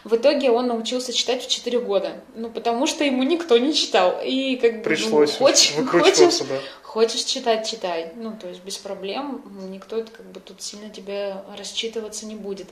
В 0.05 0.17
итоге 0.17 0.51
он 0.51 0.67
научился 0.67 1.13
читать 1.13 1.45
в 1.45 1.49
4 1.49 1.81
года. 1.81 2.21
Ну, 2.35 2.51
потому 2.51 2.87
что 2.87 3.05
ему 3.05 3.23
никто 3.23 3.59
не 3.59 3.75
читал. 3.75 4.21
И 4.25 4.57
как 4.57 4.79
бы 4.79 4.83
Пришлось 4.83 5.39
ну, 5.39 5.47
хочешь, 5.47 5.75
хочешь, 5.91 6.39
да. 6.41 6.59
Хочешь 6.83 7.23
читать, 7.25 7.69
читай. 7.69 8.13
Ну, 8.17 8.37
то 8.41 8.49
есть 8.49 8.65
без 8.65 8.77
проблем, 8.79 9.43
никто 9.71 10.03
как 10.05 10.27
бы 10.27 10.41
тут 10.41 10.63
сильно 10.63 10.91
тебе 10.91 11.37
рассчитываться 11.57 12.27
не 12.27 12.35
будет. 12.35 12.69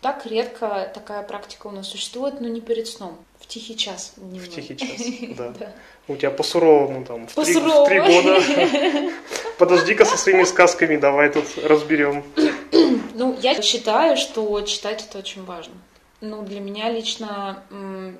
Так 0.00 0.26
редко 0.26 0.90
такая 0.92 1.22
практика 1.22 1.68
у 1.68 1.70
нас 1.70 1.88
существует, 1.88 2.40
но 2.40 2.48
не 2.48 2.60
перед 2.60 2.88
сном. 2.88 3.24
В 3.38 3.46
тихий 3.46 3.76
час. 3.76 4.14
Дневной. 4.16 4.48
В 4.48 4.52
тихий 4.52 4.76
час, 4.76 5.00
да. 5.36 5.50
да. 5.50 5.72
У 6.08 6.16
тебя 6.16 6.32
по-суровому 6.32 7.04
там, 7.04 7.28
в 7.28 7.34
три, 7.34 7.54
в 7.54 7.84
три 7.86 8.00
года. 8.00 9.12
Подожди-ка 9.58 10.04
со 10.04 10.16
своими 10.16 10.42
сказками, 10.42 10.96
давай 10.96 11.30
тут 11.30 11.44
разберем. 11.62 12.24
Ну, 13.14 13.36
я 13.40 13.62
считаю, 13.62 14.16
что 14.16 14.60
читать 14.62 15.06
это 15.08 15.18
очень 15.18 15.44
важно. 15.44 15.74
Ну, 16.24 16.42
для 16.42 16.60
меня 16.60 16.88
лично 16.88 17.64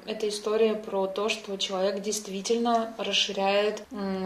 эта 0.06 0.28
история 0.28 0.74
про 0.74 1.06
то, 1.06 1.28
что 1.28 1.56
человек 1.56 2.02
действительно 2.02 2.92
расширяет 2.98 3.84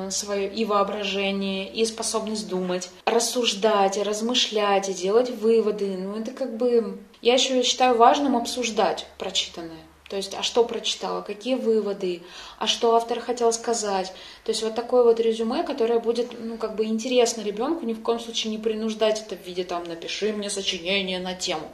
свое 0.08 0.50
и 0.50 0.64
воображение, 0.64 1.70
и 1.70 1.84
способность 1.84 2.48
думать, 2.48 2.88
рассуждать, 3.04 3.98
размышлять, 3.98 4.88
и 4.88 4.94
делать 4.94 5.28
выводы. 5.28 5.88
Ну, 5.98 6.18
это 6.18 6.30
как 6.30 6.56
бы... 6.56 6.98
Я 7.20 7.34
еще 7.34 7.62
считаю 7.62 7.98
важным 7.98 8.34
обсуждать 8.34 9.06
прочитанное. 9.18 9.76
То 10.08 10.16
есть, 10.16 10.34
а 10.34 10.42
что 10.42 10.64
прочитала, 10.64 11.20
какие 11.20 11.56
выводы, 11.56 12.22
а 12.58 12.66
что 12.66 12.96
автор 12.96 13.20
хотел 13.20 13.52
сказать. 13.52 14.10
То 14.44 14.52
есть, 14.52 14.62
вот 14.62 14.74
такое 14.74 15.02
вот 15.02 15.20
резюме, 15.20 15.64
которое 15.64 15.98
будет, 15.98 16.28
ну, 16.40 16.56
как 16.56 16.76
бы 16.76 16.86
интересно 16.86 17.42
ребенку, 17.42 17.84
ни 17.84 17.92
в 17.92 18.00
коем 18.00 18.20
случае 18.20 18.52
не 18.52 18.58
принуждать 18.58 19.20
это 19.20 19.36
в 19.36 19.46
виде, 19.46 19.64
там, 19.64 19.84
напиши 19.84 20.32
мне 20.32 20.48
сочинение 20.48 21.18
на 21.18 21.34
тему. 21.34 21.70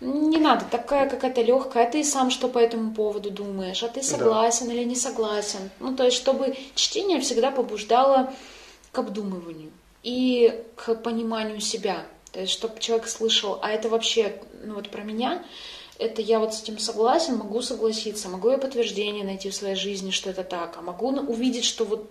Не 0.00 0.38
надо, 0.38 0.64
такая 0.64 1.08
какая-то 1.08 1.42
легкая, 1.42 1.86
а 1.86 1.90
ты 1.90 2.02
сам 2.04 2.30
что 2.30 2.48
по 2.48 2.58
этому 2.58 2.94
поводу 2.94 3.30
думаешь, 3.30 3.82
а 3.82 3.88
ты 3.88 4.02
согласен 4.02 4.68
да. 4.68 4.72
или 4.72 4.84
не 4.84 4.96
согласен. 4.96 5.70
Ну, 5.78 5.94
то 5.94 6.04
есть, 6.04 6.16
чтобы 6.16 6.56
чтение 6.74 7.20
всегда 7.20 7.50
побуждало 7.50 8.32
к 8.92 8.98
обдумыванию 8.98 9.70
и 10.02 10.64
к 10.76 10.94
пониманию 10.94 11.60
себя. 11.60 12.06
То 12.32 12.40
есть, 12.40 12.52
чтобы 12.52 12.80
человек 12.80 13.08
слышал, 13.08 13.58
а 13.60 13.70
это 13.70 13.90
вообще, 13.90 14.40
ну 14.64 14.74
вот 14.74 14.88
про 14.88 15.02
меня, 15.02 15.44
это 15.98 16.22
я 16.22 16.38
вот 16.38 16.54
с 16.54 16.62
этим 16.62 16.78
согласен, 16.78 17.36
могу 17.36 17.60
согласиться, 17.60 18.30
могу 18.30 18.50
я 18.50 18.56
подтверждение 18.56 19.24
найти 19.24 19.50
в 19.50 19.54
своей 19.54 19.76
жизни, 19.76 20.10
что 20.10 20.30
это 20.30 20.44
так, 20.44 20.76
а 20.78 20.82
могу 20.82 21.08
увидеть, 21.10 21.66
что 21.66 21.84
вот 21.84 22.08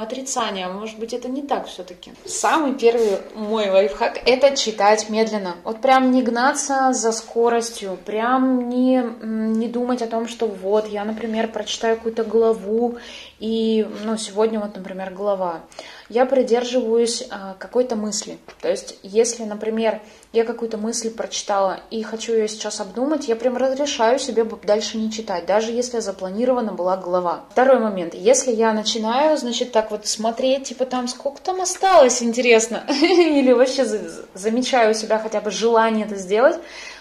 отрицание, 0.00 0.68
может 0.68 0.98
быть 0.98 1.12
это 1.12 1.28
не 1.28 1.42
так 1.42 1.66
все-таки. 1.66 2.12
Самый 2.24 2.74
первый 2.74 3.18
мой 3.34 3.68
лайфхак– 3.68 4.20
это 4.26 4.56
читать 4.56 5.10
медленно. 5.10 5.56
Вот 5.64 5.80
прям 5.80 6.10
не 6.10 6.22
гнаться 6.22 6.92
за 6.92 7.12
скоростью, 7.12 7.98
прям 8.04 8.68
не, 8.68 9.02
не 9.22 9.68
думать 9.68 10.02
о 10.02 10.06
том, 10.06 10.28
что 10.28 10.46
вот 10.46 10.88
я, 10.88 11.04
например, 11.04 11.48
прочитаю 11.48 11.96
какую-то 11.96 12.24
главу, 12.24 12.98
и, 13.40 13.86
ну, 14.04 14.16
сегодня 14.16 14.58
вот, 14.58 14.74
например, 14.74 15.12
глава. 15.12 15.60
Я 16.08 16.26
придерживаюсь 16.26 17.24
а, 17.30 17.54
какой-то 17.58 17.94
мысли. 17.94 18.38
То 18.60 18.68
есть, 18.68 18.98
если, 19.02 19.44
например, 19.44 20.00
я 20.32 20.44
какую-то 20.44 20.76
мысль 20.76 21.10
прочитала 21.10 21.80
и 21.90 22.02
хочу 22.02 22.32
ее 22.32 22.48
сейчас 22.48 22.80
обдумать, 22.80 23.28
я 23.28 23.36
прям 23.36 23.56
разрешаю 23.56 24.18
себе 24.18 24.44
дальше 24.64 24.98
не 24.98 25.12
читать, 25.12 25.46
даже 25.46 25.70
если 25.70 26.00
запланирована 26.00 26.72
была 26.72 26.96
глава. 26.96 27.44
Второй 27.50 27.78
момент. 27.78 28.14
Если 28.14 28.52
я 28.52 28.72
начинаю, 28.72 29.36
значит, 29.36 29.70
так 29.70 29.90
вот 29.90 30.06
смотреть, 30.06 30.64
типа 30.64 30.84
там, 30.86 31.06
сколько 31.06 31.40
там 31.40 31.60
осталось, 31.60 32.22
интересно, 32.22 32.84
или 32.88 33.52
вообще 33.52 33.86
замечаю 34.34 34.90
у 34.90 34.94
себя 34.94 35.18
хотя 35.18 35.40
бы 35.40 35.50
желание 35.50 36.06
это 36.06 36.16
сделать, 36.16 36.56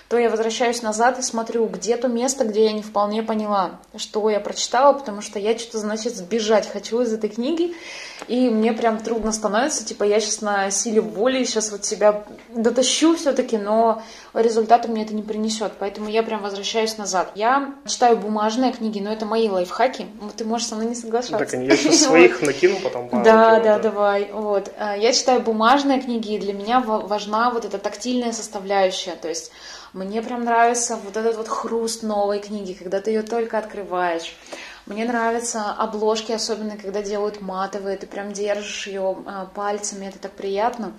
то 0.10 0.18
я 0.18 0.30
возвращаюсь 0.30 0.82
назад 0.82 1.20
и 1.20 1.22
смотрю, 1.22 1.66
где 1.68 1.98
то 1.98 2.08
место, 2.08 2.46
где 2.46 2.66
я 2.66 2.72
не 2.72 2.82
вполне 2.82 3.24
поняла, 3.24 3.80
что 3.98 4.30
я 4.30 4.40
прочитала, 4.40 4.94
потому 4.94 5.22
что 5.22 5.38
я 5.38 5.58
что-то, 5.58 5.80
значит, 5.80 6.16
сбежать 6.16 6.70
хочу 6.70 7.02
из 7.02 7.12
этой 7.12 7.30
книги, 7.30 7.74
и 8.28 8.50
мне 8.50 8.72
прям 8.72 9.00
трудно 9.00 9.34
становится, 9.34 9.86
типа, 9.86 10.06
я 10.06 10.22
сейчас 10.22 10.42
на 10.42 10.72
силе 10.72 11.02
воли 11.02 11.44
сейчас 11.44 11.72
вот 11.72 11.84
себя 11.84 12.24
дотащу 12.50 13.16
все-таки, 13.16 13.58
но 13.58 14.02
результата 14.34 14.88
мне 14.88 15.04
это 15.04 15.14
не 15.14 15.24
принесет, 15.24 15.74
поэтому 15.78 16.10
я 16.10 16.24
прям 16.24 16.42
возвращаюсь 16.42 16.98
назад. 16.98 17.32
Я 17.36 17.74
читаю 17.86 18.16
бумажные 18.16 18.72
книги, 18.72 19.00
но 19.00 19.12
это 19.12 19.26
мои 19.26 19.50
лайфхаки, 19.50 20.08
ты 20.38 20.46
можешь 20.46 20.68
со 20.68 20.76
мной 20.76 20.88
не 20.88 20.96
соглашаться. 20.96 21.38
Так, 21.38 21.52
я 21.62 21.76
сейчас 21.76 21.98
своих 22.04 22.42
накину 22.42 22.78
потом. 22.82 23.10
Да, 23.24 23.60
да, 23.60 23.78
давай, 23.78 24.32
вот. 24.32 24.72
А, 24.78 24.96
я 24.96 25.12
читаю 25.12 25.42
бумажные 25.42 26.02
книги, 26.02 26.36
и 26.36 26.40
для 26.40 26.54
меня 26.54 26.80
важна 26.80 27.52
вот 27.52 27.66
эта 27.66 27.78
тактильная 27.78 28.32
составляющая, 28.32 29.16
то 29.16 29.28
есть 29.28 29.52
мне 29.94 30.22
прям 30.22 30.44
нравится 30.44 30.96
вот 30.98 31.18
этот 31.18 31.38
вот 31.38 31.48
хруст 31.48 32.04
новой 32.04 32.40
книги, 32.40 32.74
когда 32.74 33.02
ты 33.02 33.12
ее 33.12 33.24
только 33.24 33.58
открываешь. 33.58 34.36
Мне 34.86 35.06
нравятся 35.06 35.72
обложки, 35.74 36.32
особенно 36.32 36.78
когда 36.78 37.02
делают 37.02 37.42
матовые, 37.42 37.98
ты 37.98 38.08
прям 38.08 38.32
держишь 38.32 38.88
ее 38.88 39.18
а, 39.26 39.46
пальцами, 39.46 40.06
это 40.06 40.18
так 40.18 40.32
приятно 40.32 40.94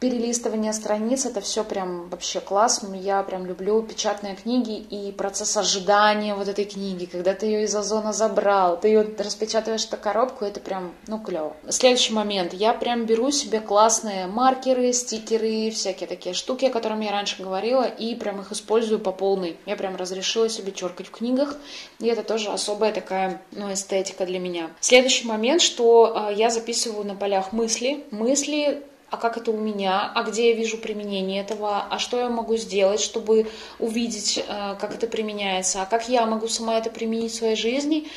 перелистывание 0.00 0.72
страниц, 0.72 1.26
это 1.26 1.40
все 1.40 1.64
прям 1.64 2.08
вообще 2.08 2.40
классно. 2.40 2.94
Я 2.94 3.22
прям 3.22 3.46
люблю 3.46 3.82
печатные 3.82 4.36
книги 4.36 4.78
и 4.78 5.12
процесс 5.12 5.56
ожидания 5.56 6.34
вот 6.34 6.48
этой 6.48 6.64
книги, 6.64 7.06
когда 7.06 7.34
ты 7.34 7.46
ее 7.46 7.64
из 7.64 7.74
озона 7.74 8.12
забрал, 8.12 8.78
ты 8.78 8.88
ее 8.88 9.14
распечатываешь 9.18 9.90
на 9.90 9.96
коробку, 9.96 10.44
это 10.44 10.60
прям, 10.60 10.94
ну, 11.06 11.18
клево. 11.18 11.56
Следующий 11.68 12.12
момент. 12.12 12.52
Я 12.52 12.74
прям 12.74 13.06
беру 13.06 13.30
себе 13.30 13.60
классные 13.60 14.26
маркеры, 14.26 14.92
стикеры, 14.92 15.70
всякие 15.70 16.06
такие 16.06 16.34
штуки, 16.34 16.66
о 16.66 16.70
которых 16.70 17.02
я 17.02 17.10
раньше 17.10 17.42
говорила, 17.42 17.84
и 17.84 18.14
прям 18.14 18.40
их 18.40 18.52
использую 18.52 19.00
по 19.00 19.12
полной. 19.12 19.56
Я 19.66 19.76
прям 19.76 19.96
разрешила 19.96 20.48
себе 20.48 20.72
черкать 20.72 21.08
в 21.08 21.10
книгах, 21.10 21.56
и 21.98 22.06
это 22.06 22.22
тоже 22.22 22.50
особая 22.50 22.92
такая, 22.92 23.42
ну, 23.52 23.72
эстетика 23.72 24.26
для 24.26 24.38
меня. 24.38 24.70
Следующий 24.80 25.26
момент, 25.26 25.62
что 25.62 26.28
э, 26.30 26.34
я 26.34 26.50
записываю 26.50 27.06
на 27.06 27.14
полях 27.14 27.52
мысли, 27.52 28.04
мысли 28.10 28.82
а 29.10 29.16
как 29.16 29.36
это 29.36 29.50
у 29.50 29.56
меня, 29.56 30.10
а 30.14 30.22
где 30.22 30.50
я 30.50 30.56
вижу 30.56 30.78
применение 30.78 31.40
этого, 31.42 31.86
а 31.90 31.98
что 31.98 32.18
я 32.18 32.28
могу 32.28 32.56
сделать, 32.56 33.00
чтобы 33.00 33.46
увидеть, 33.78 34.38
э, 34.38 34.76
как 34.80 34.94
это 34.94 35.06
применяется, 35.06 35.82
а 35.82 35.86
как 35.86 36.08
я 36.08 36.26
могу 36.26 36.48
сама 36.48 36.78
это 36.78 36.90
применить 36.90 37.32
в 37.32 37.36
своей 37.36 37.56
жизни, 37.56 38.08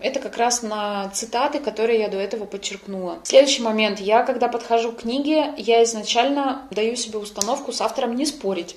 это 0.00 0.20
как 0.20 0.36
раз 0.36 0.62
на 0.62 1.10
цитаты, 1.10 1.58
которые 1.58 2.00
я 2.00 2.08
до 2.08 2.16
этого 2.16 2.46
подчеркнула. 2.46 3.18
Следующий 3.22 3.62
момент. 3.62 4.00
Я, 4.00 4.22
когда 4.22 4.48
подхожу 4.48 4.92
к 4.92 5.02
книге, 5.02 5.52
я 5.56 5.84
изначально 5.84 6.62
даю 6.70 6.96
себе 6.96 7.18
установку 7.18 7.72
с 7.72 7.80
автором 7.80 8.16
не 8.16 8.26
спорить. 8.26 8.76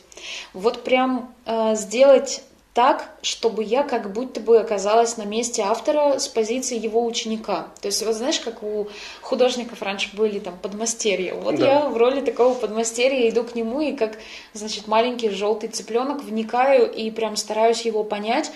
Вот 0.54 0.84
прям 0.84 1.34
э, 1.46 1.76
сделать 1.76 2.44
так, 2.74 3.12
чтобы 3.22 3.64
я 3.64 3.84
как 3.84 4.12
будто 4.12 4.40
бы 4.40 4.60
оказалась 4.60 5.18
на 5.18 5.24
месте 5.24 5.62
автора 5.62 6.18
с 6.18 6.28
позиции 6.28 6.78
его 6.78 7.06
ученика. 7.06 7.68
То 7.82 7.88
есть, 7.88 8.04
вот 8.04 8.16
знаешь, 8.16 8.40
как 8.40 8.64
у 8.64 8.88
художников 9.22 9.84
раньше 9.84 10.10
были 10.16 10.40
там 10.40 10.58
подмастерья. 10.60 11.36
Вот 11.36 11.56
да. 11.56 11.66
я 11.66 11.90
в 11.90 11.96
роли 11.98 12.22
такого 12.22 12.56
подмастерья 12.56 13.30
иду 13.30 13.44
к 13.44 13.54
нему 13.54 13.80
и 13.82 13.96
как, 13.96 14.18
значит, 14.54 14.88
маленький 14.88 15.30
желтый 15.30 15.70
цыпленок 15.70 16.24
вникаю 16.24 16.92
и 16.92 17.12
прям 17.12 17.36
стараюсь 17.36 17.82
его 17.82 18.04
понять 18.04 18.52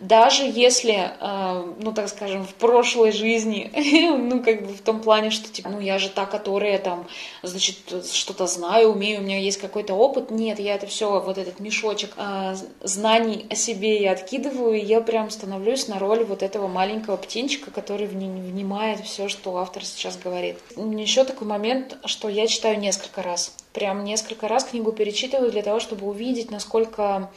даже 0.00 0.44
если, 0.44 1.12
э, 1.20 1.74
ну, 1.78 1.92
так 1.92 2.08
скажем, 2.08 2.46
в 2.46 2.54
прошлой 2.54 3.12
жизни, 3.12 3.70
ну, 4.18 4.42
как 4.42 4.66
бы 4.66 4.72
в 4.72 4.80
том 4.80 5.00
плане, 5.00 5.30
что, 5.30 5.50
типа, 5.50 5.68
ну, 5.68 5.78
я 5.78 5.98
же 5.98 6.08
та, 6.08 6.26
которая 6.26 6.78
там, 6.78 7.06
значит, 7.42 7.76
что-то 8.12 8.46
знаю, 8.46 8.92
умею, 8.92 9.20
у 9.20 9.22
меня 9.22 9.38
есть 9.38 9.58
какой-то 9.58 9.94
опыт. 9.94 10.30
Нет, 10.30 10.58
я 10.58 10.74
это 10.74 10.86
все, 10.86 11.20
вот 11.20 11.36
этот 11.36 11.60
мешочек 11.60 12.12
э, 12.16 12.54
знаний 12.80 13.46
о 13.50 13.54
себе 13.54 14.00
я 14.00 14.12
откидываю, 14.12 14.74
и 14.74 14.84
я 14.84 15.00
прям 15.00 15.30
становлюсь 15.30 15.86
на 15.86 15.98
роль 15.98 16.24
вот 16.24 16.42
этого 16.42 16.66
маленького 16.66 17.16
птенчика, 17.16 17.70
который 17.70 18.06
внимает 18.06 19.00
все, 19.00 19.28
что 19.28 19.58
автор 19.58 19.84
сейчас 19.84 20.16
говорит. 20.16 20.56
Еще 20.76 21.24
такой 21.24 21.46
момент, 21.46 21.98
что 22.06 22.28
я 22.28 22.46
читаю 22.46 22.78
несколько 22.78 23.22
раз. 23.22 23.54
Прям 23.74 24.04
несколько 24.04 24.48
раз 24.48 24.64
книгу 24.64 24.92
перечитываю 24.92 25.50
для 25.50 25.62
того, 25.62 25.78
чтобы 25.78 26.06
увидеть, 26.08 26.50
насколько 26.50 27.30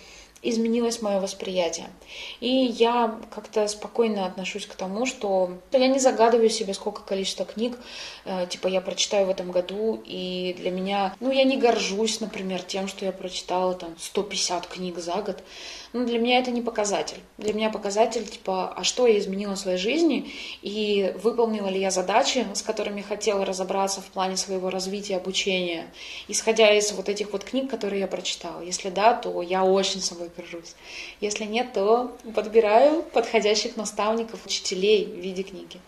изменилось 0.44 1.02
мое 1.02 1.20
восприятие. 1.20 1.88
И 2.42 2.48
я 2.50 3.20
как-то 3.34 3.68
спокойно 3.68 4.26
отношусь 4.26 4.68
к 4.68 4.76
тому, 4.76 5.06
что 5.06 5.58
я 5.72 5.88
не 5.88 6.00
загадываю 6.00 6.50
себе, 6.50 6.74
сколько 6.74 7.02
количества 7.02 7.46
книг, 7.46 7.78
э, 8.26 8.46
типа, 8.48 8.68
я 8.68 8.82
прочитаю 8.82 9.26
в 9.26 9.30
этом 9.30 9.52
году, 9.52 10.02
и 10.06 10.56
для 10.60 10.70
меня, 10.70 11.16
ну, 11.20 11.32
я 11.32 11.44
не 11.46 11.58
горжусь, 11.58 12.20
например, 12.20 12.62
тем, 12.62 12.88
что 12.88 13.06
я 13.06 13.12
прочитала 13.12 13.74
там 13.74 13.96
150 13.98 14.68
книг 14.68 15.00
за 15.00 15.22
год, 15.22 15.44
ну, 15.94 16.06
для 16.06 16.20
меня 16.20 16.40
это 16.40 16.52
не 16.52 16.62
показатель. 16.62 17.20
Для 17.38 17.54
меня 17.54 17.70
показатель, 17.70 18.28
типа, 18.28 18.74
а 18.76 18.84
что 18.84 19.08
я 19.08 19.20
изменила 19.20 19.56
в 19.56 19.60
своей 19.60 19.78
жизни, 19.78 20.32
и 20.62 21.14
выполнила 21.24 21.68
ли 21.68 21.80
я 21.80 21.92
задачи, 21.92 22.46
с 22.54 22.64
которыми 22.64 23.02
хотела 23.02 23.46
разобраться 23.46 24.02
в 24.02 24.06
плане 24.06 24.36
своего 24.36 24.70
развития, 24.70 25.18
обучения, 25.18 25.86
исходя 26.28 26.74
из 26.74 26.92
вот 26.92 27.10
этих 27.10 27.32
вот 27.32 27.44
книг, 27.44 27.70
которые 27.70 28.02
я 28.02 28.08
прочитала. 28.08 28.62
Если 28.62 28.90
да, 28.90 29.14
то 29.14 29.42
я 29.42 29.64
очень 29.64 30.02
собой 30.02 30.30
горжусь. 30.36 30.76
Если 31.22 31.46
нет, 31.46 31.74
то 31.74 32.16
подбираю 32.36 33.04
подходящих 33.04 33.78
наставников, 33.78 34.46
учителей 34.46 35.06
в 35.06 35.20
виде 35.20 35.44
книги. 35.44 35.80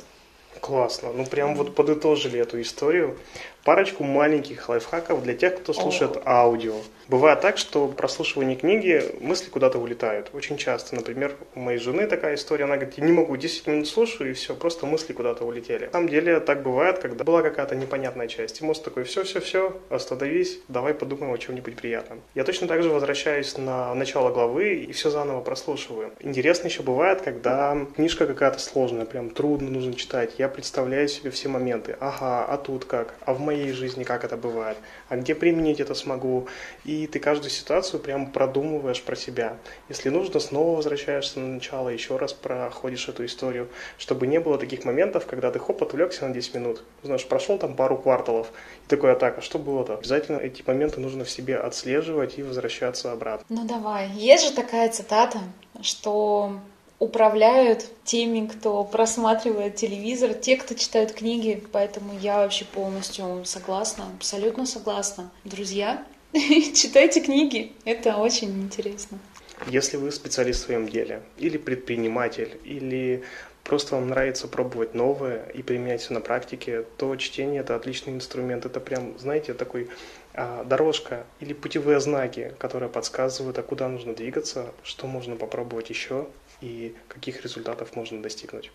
Классно. 0.61 1.11
Ну, 1.13 1.25
прям 1.25 1.55
вот 1.55 1.75
подытожили 1.75 2.39
эту 2.39 2.61
историю. 2.61 3.17
Парочку 3.65 4.03
маленьких 4.03 4.69
лайфхаков 4.69 5.23
для 5.23 5.33
тех, 5.33 5.57
кто 5.57 5.73
слушает 5.73 6.21
аудио. 6.23 6.75
Бывает 7.07 7.41
так, 7.41 7.57
что 7.57 7.87
прослушивание 7.87 8.55
книги 8.55 9.03
мысли 9.19 9.49
куда-то 9.49 9.77
улетают. 9.77 10.29
Очень 10.33 10.57
часто, 10.57 10.95
например, 10.95 11.35
у 11.53 11.59
моей 11.59 11.77
жены 11.77 12.07
такая 12.07 12.35
история, 12.35 12.65
она 12.65 12.75
говорит, 12.77 12.97
я 12.97 13.05
не 13.05 13.11
могу, 13.11 13.35
10 13.35 13.67
минут 13.67 13.87
слушаю, 13.87 14.31
и 14.31 14.33
все, 14.33 14.55
просто 14.55 14.85
мысли 14.85 15.13
куда-то 15.13 15.43
улетели. 15.45 15.85
На 15.85 15.91
самом 15.91 16.09
деле 16.09 16.39
так 16.39 16.63
бывает, 16.63 16.99
когда 16.99 17.23
была 17.23 17.41
какая-то 17.41 17.75
непонятная 17.75 18.27
часть, 18.27 18.61
и 18.61 18.65
мозг 18.65 18.83
такой, 18.83 19.03
все-все-все, 19.03 19.79
остановись, 19.89 20.59
давай 20.67 20.93
подумаем 20.93 21.33
о 21.33 21.37
чем-нибудь 21.37 21.75
приятном. 21.75 22.21
Я 22.33 22.43
точно 22.43 22.67
так 22.67 22.81
же 22.81 22.89
возвращаюсь 22.89 23.57
на 23.57 23.93
начало 23.93 24.31
главы 24.31 24.75
и 24.75 24.91
все 24.91 25.09
заново 25.09 25.41
прослушиваю. 25.41 26.11
Интересно 26.19 26.67
еще 26.67 26.81
бывает, 26.81 27.21
когда 27.21 27.77
книжка 27.95 28.25
какая-то 28.25 28.59
сложная, 28.59 29.05
прям 29.05 29.29
трудно 29.31 29.69
нужно 29.69 29.93
читать. 29.93 30.33
Я 30.37 30.49
представляю 30.49 31.07
себе 31.07 31.31
все 31.31 31.49
моменты. 31.49 31.97
Ага, 31.99 32.45
а 32.45 32.57
тут 32.57 32.85
как? 32.85 33.15
А 33.25 33.33
в 33.33 33.39
моей 33.39 33.54
жизни 33.55 34.03
как 34.03 34.23
это 34.23 34.37
бывает? 34.37 34.77
А 35.09 35.17
где 35.17 35.35
применить 35.35 35.79
это 35.79 35.95
смогу? 35.95 36.47
И 36.83 37.07
ты 37.07 37.19
каждую 37.19 37.49
ситуацию 37.49 37.99
прям 37.99 38.31
продумываешь 38.31 39.01
про 39.01 39.15
себя. 39.15 39.57
Если 39.89 40.09
нужно, 40.09 40.39
снова 40.39 40.77
возвращаешься 40.77 41.39
на 41.39 41.55
начало, 41.55 41.89
еще 41.89 42.17
раз 42.17 42.33
проходишь 42.33 43.07
эту 43.09 43.25
историю, 43.25 43.67
чтобы 43.97 44.27
не 44.27 44.39
было 44.39 44.57
таких 44.57 44.85
моментов, 44.85 45.25
когда 45.25 45.51
ты 45.51 45.59
хоп, 45.59 45.81
отвлекся 45.81 46.27
на 46.27 46.33
10 46.33 46.55
минут. 46.55 46.83
Знаешь, 47.03 47.25
прошел 47.25 47.57
там 47.57 47.75
пару 47.75 47.97
кварталов, 47.97 48.51
и 48.85 48.89
такой, 48.89 49.11
атака, 49.13 49.41
что 49.41 49.59
было-то? 49.59 49.95
Обязательно 49.95 50.37
эти 50.37 50.63
моменты 50.65 50.99
нужно 50.99 51.23
в 51.23 51.29
себе 51.29 51.57
отслеживать 51.57 52.37
и 52.37 52.43
возвращаться 52.43 53.11
обратно. 53.11 53.45
Ну 53.49 53.65
давай. 53.67 54.09
Есть 54.11 54.47
же 54.47 54.53
такая 54.53 54.89
цитата, 54.89 55.39
что 55.81 56.59
управляют 56.99 57.85
теми, 58.03 58.47
кто 58.47 58.83
просматривает 58.83 59.75
телевизор, 59.75 60.33
те, 60.33 60.57
кто 60.57 60.73
читают 60.75 61.11
книги, 61.11 61.63
поэтому 61.71 62.17
я 62.19 62.37
вообще 62.37 62.65
полностью 62.65 63.43
согласна, 63.45 64.05
абсолютно 64.15 64.65
согласна. 64.65 65.31
Друзья, 65.43 66.05
читайте 66.33 67.21
книги, 67.21 67.73
это 67.83 68.17
очень 68.17 68.63
интересно. 68.63 69.19
Если 69.67 69.97
вы 69.97 70.11
специалист 70.11 70.61
в 70.61 70.65
своем 70.65 70.87
деле, 70.87 71.21
или 71.37 71.57
предприниматель, 71.57 72.59
или 72.65 73.23
просто 73.63 73.95
вам 73.95 74.09
нравится 74.09 74.47
пробовать 74.47 74.93
новое 74.93 75.45
и 75.53 75.63
применять 75.63 76.01
все 76.01 76.13
на 76.13 76.21
практике, 76.21 76.83
то 76.97 77.15
чтение 77.15 77.61
это 77.61 77.75
отличный 77.75 78.13
инструмент. 78.13 78.65
Это 78.65 78.79
прям, 78.79 79.17
знаете, 79.17 79.53
такой 79.53 79.89
а, 80.33 80.63
дорожка 80.65 81.25
или 81.39 81.53
путевые 81.53 81.99
знаки, 81.99 82.53
которые 82.59 82.89
подсказывают, 82.89 83.57
а 83.57 83.63
куда 83.63 83.87
нужно 83.87 84.13
двигаться, 84.13 84.73
что 84.83 85.07
можно 85.07 85.35
попробовать 85.37 85.89
еще 85.89 86.27
и 86.65 86.95
каких 87.07 87.43
результатов 87.43 87.95
можно 87.95 88.21
достигнуть. 88.21 88.71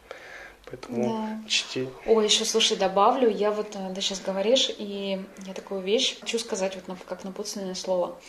Поэтому 0.67 1.05
да. 1.05 1.49
чти. 1.49 1.89
Ой, 2.07 2.25
еще 2.25 2.45
слушай, 2.45 2.77
добавлю, 2.77 3.29
я 3.29 3.51
вот, 3.51 3.75
э, 3.75 3.93
ты 3.95 4.01
сейчас 4.01 4.21
говоришь, 4.21 4.71
и 4.79 5.21
я 5.47 5.55
такую 5.55 5.81
вещь 5.81 6.19
хочу 6.21 6.39
сказать, 6.39 6.77
вот 6.77 6.99
как 7.09 7.25
напутственное 7.25 7.75
слово, 7.75 8.21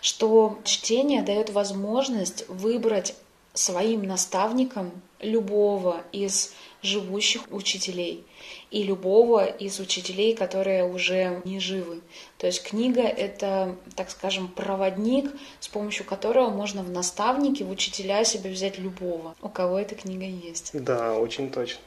что 0.00 0.58
чтение 0.64 1.22
дает 1.22 1.50
возможность 1.50 2.48
выбрать 2.48 3.14
своим 3.52 4.04
наставником 4.04 4.90
любого 5.20 6.02
из 6.12 6.54
живущих 6.82 7.42
учителей 7.50 8.24
и 8.72 8.82
любого 8.82 9.44
из 9.44 9.78
учителей, 9.78 10.34
которые 10.34 10.84
уже 10.84 11.42
не 11.44 11.60
живы. 11.60 12.00
То 12.38 12.46
есть 12.46 12.62
книга— 12.62 13.02
это, 13.02 13.76
так 13.94 14.10
скажем, 14.10 14.48
проводник, 14.48 15.30
с 15.60 15.68
помощью 15.68 16.06
которого 16.06 16.48
можно 16.48 16.82
в 16.82 16.90
наставники, 16.90 17.62
в 17.62 17.70
учителя 17.70 18.24
себе 18.24 18.50
взять 18.50 18.78
любого, 18.78 19.36
у 19.42 19.48
кого 19.48 19.78
эта 19.78 19.94
книга 19.94 20.24
есть. 20.24 20.70
Да, 20.72 21.14
очень 21.14 21.50
точно. 21.50 21.80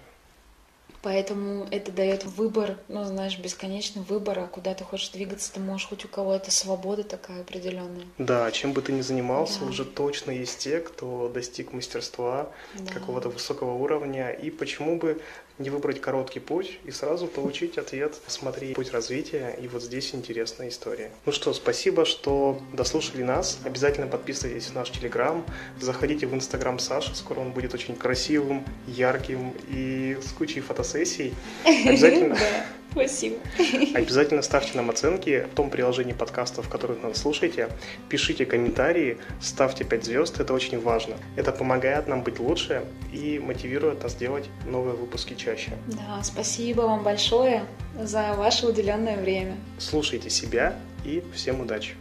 Поэтому 1.05 1.67
это 1.69 1.91
дает 1.91 2.23
выбор, 2.23 2.77
ну, 2.87 3.03
знаешь, 3.03 3.37
бесконечный 3.37 4.01
выбор, 4.01 4.39
а 4.39 4.47
куда 4.47 4.73
ты 4.73 4.83
хочешь 4.83 5.09
двигаться, 5.09 5.53
ты 5.53 5.59
можешь 5.59 5.87
хоть 5.87 6.03
у 6.03 6.07
кого-то 6.07 6.49
свобода 6.49 7.03
такая 7.03 7.41
определенная. 7.41 8.07
Да, 8.17 8.49
чем 8.49 8.73
бы 8.73 8.81
ты 8.81 8.91
ни 8.91 9.01
занимался, 9.01 9.59
да. 9.59 9.67
уже 9.67 9.85
точно 9.85 10.31
есть 10.31 10.57
те, 10.57 10.79
кто 10.79 11.29
достиг 11.29 11.73
мастерства 11.73 12.49
да. 12.73 12.91
какого-то 12.91 13.29
высокого 13.29 13.73
уровня. 13.73 14.31
И 14.31 14.49
почему 14.49 14.97
бы 14.97 15.21
не 15.59 15.69
выбрать 15.69 16.01
короткий 16.01 16.39
путь 16.39 16.79
и 16.85 16.91
сразу 16.91 17.27
получить 17.27 17.77
ответ, 17.77 18.15
смотри 18.27 18.73
путь 18.73 18.91
развития, 18.91 19.55
и 19.61 19.67
вот 19.67 19.83
здесь 19.83 20.13
интересная 20.13 20.69
история. 20.69 21.11
Ну 21.25 21.31
что, 21.31 21.53
спасибо, 21.53 22.05
что 22.05 22.59
дослушали 22.73 23.23
нас. 23.23 23.59
Обязательно 23.63 24.07
подписывайтесь 24.07 24.69
на 24.69 24.81
наш 24.81 24.91
Телеграм, 24.91 25.45
заходите 25.79 26.27
в 26.27 26.33
Инстаграм 26.33 26.79
Саши, 26.79 27.15
скоро 27.15 27.39
он 27.39 27.51
будет 27.51 27.73
очень 27.73 27.95
красивым, 27.95 28.65
ярким 28.87 29.53
и 29.69 30.17
с 30.21 30.31
кучей 30.31 30.61
фотосессий. 30.61 31.33
Обязательно... 31.65 32.37
Спасибо. 32.95 33.35
Обязательно 33.93 34.41
ставьте 34.41 34.77
нам 34.77 34.89
оценки 34.89 35.45
в 35.51 35.53
том 35.53 35.69
приложении 35.69 36.13
подкастов, 36.13 36.67
в 36.67 36.69
которых 36.69 37.03
нас 37.03 37.17
слушаете. 37.17 37.67
Пишите 38.07 38.45
комментарии, 38.45 39.17
ставьте 39.41 39.83
5 39.83 40.05
звезд, 40.05 40.39
это 40.39 40.53
очень 40.53 40.79
важно. 40.79 41.17
Это 41.35 41.51
помогает 41.51 42.07
нам 42.07 42.23
быть 42.23 42.39
лучше 42.39 42.85
и 43.11 43.37
мотивирует 43.37 44.01
нас 44.01 44.15
делать 44.15 44.45
новые 44.65 44.95
выпуски 44.95 45.33
чаще. 45.45 45.71
Да, 45.87 46.23
спасибо 46.23 46.81
вам 46.81 47.03
большое 47.03 47.63
за 48.01 48.33
ваше 48.33 48.67
уделенное 48.67 49.17
время. 49.17 49.55
Слушайте 49.77 50.29
себя 50.29 50.75
и 51.05 51.23
всем 51.33 51.61
удачи. 51.61 51.95